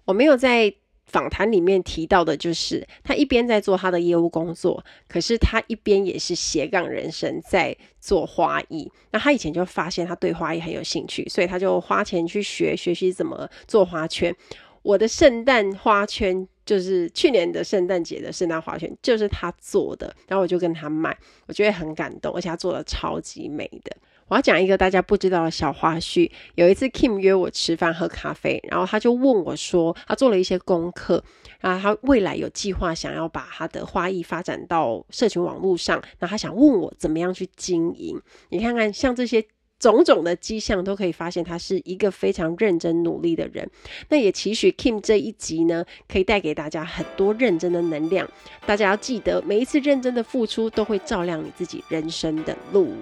[0.05, 0.73] 我没有在
[1.05, 8.91] 访谈里面提到的，就是他一边在做他的业务工作，可是他一边也是斜杠人生，在做花艺。
[9.11, 14.35] 那他以前就发现他对花艺很有兴趣，所以他就花钱去学学习怎么做花圈。
[14.81, 16.47] 我的圣诞花圈。
[16.65, 23.95] 就是去年的圣诞节的圣诞花圈，就是他做的，然后我就跟他买，我觉得很感动，而且他做的超级美的。
[24.29, 31.23] 我要讲一个大家不知道的小花絮，有一次 Kim 约我吃饭喝咖啡，然后他就问我说，他做了一些功课，
[31.59, 38.19] 然后他未来有计划想要把他的花艺发展到社群网络上，那他想问我怎么样去经营。
[38.49, 39.45] 你看看像这些。
[39.83, 43.69] 种种的迹象都可以发现，他是一个非常认真努力的人。
[44.07, 48.25] 那也期许 Kim 这一集呢，可以带给大家很多认真的能量。
[48.65, 52.93] 大家要记得，每一次认真的付出，都会照亮你自己人生的路。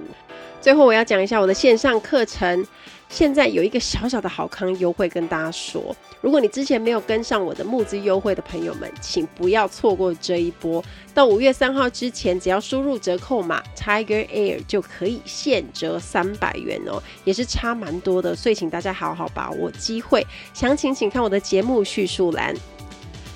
[0.60, 2.66] 最后，我要讲一下我的线上课程。
[3.12, 10.82] 现在有一个小小的好康优惠跟大家说，如果你之前没有跟上我的募资优惠的朋友们，请不要错过这一波。
[11.14, 20.26] 到五月三号之前，只要输入折扣码 Tiger Air 就可以现折三百元哦，也是差蛮多的，所以请大家好好把握机会。
[20.54, 22.56] 详情请看我的节目叙述栏。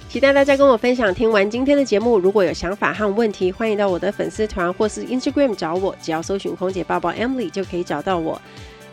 [0.07, 1.13] 期待大家跟我分享。
[1.13, 8.41] 听完今天的节目，如果有想法和问题，欢迎到我的粉丝团或是 Instagram 找我，只要搜寻空姐抱抱 Emily 就可以找到我。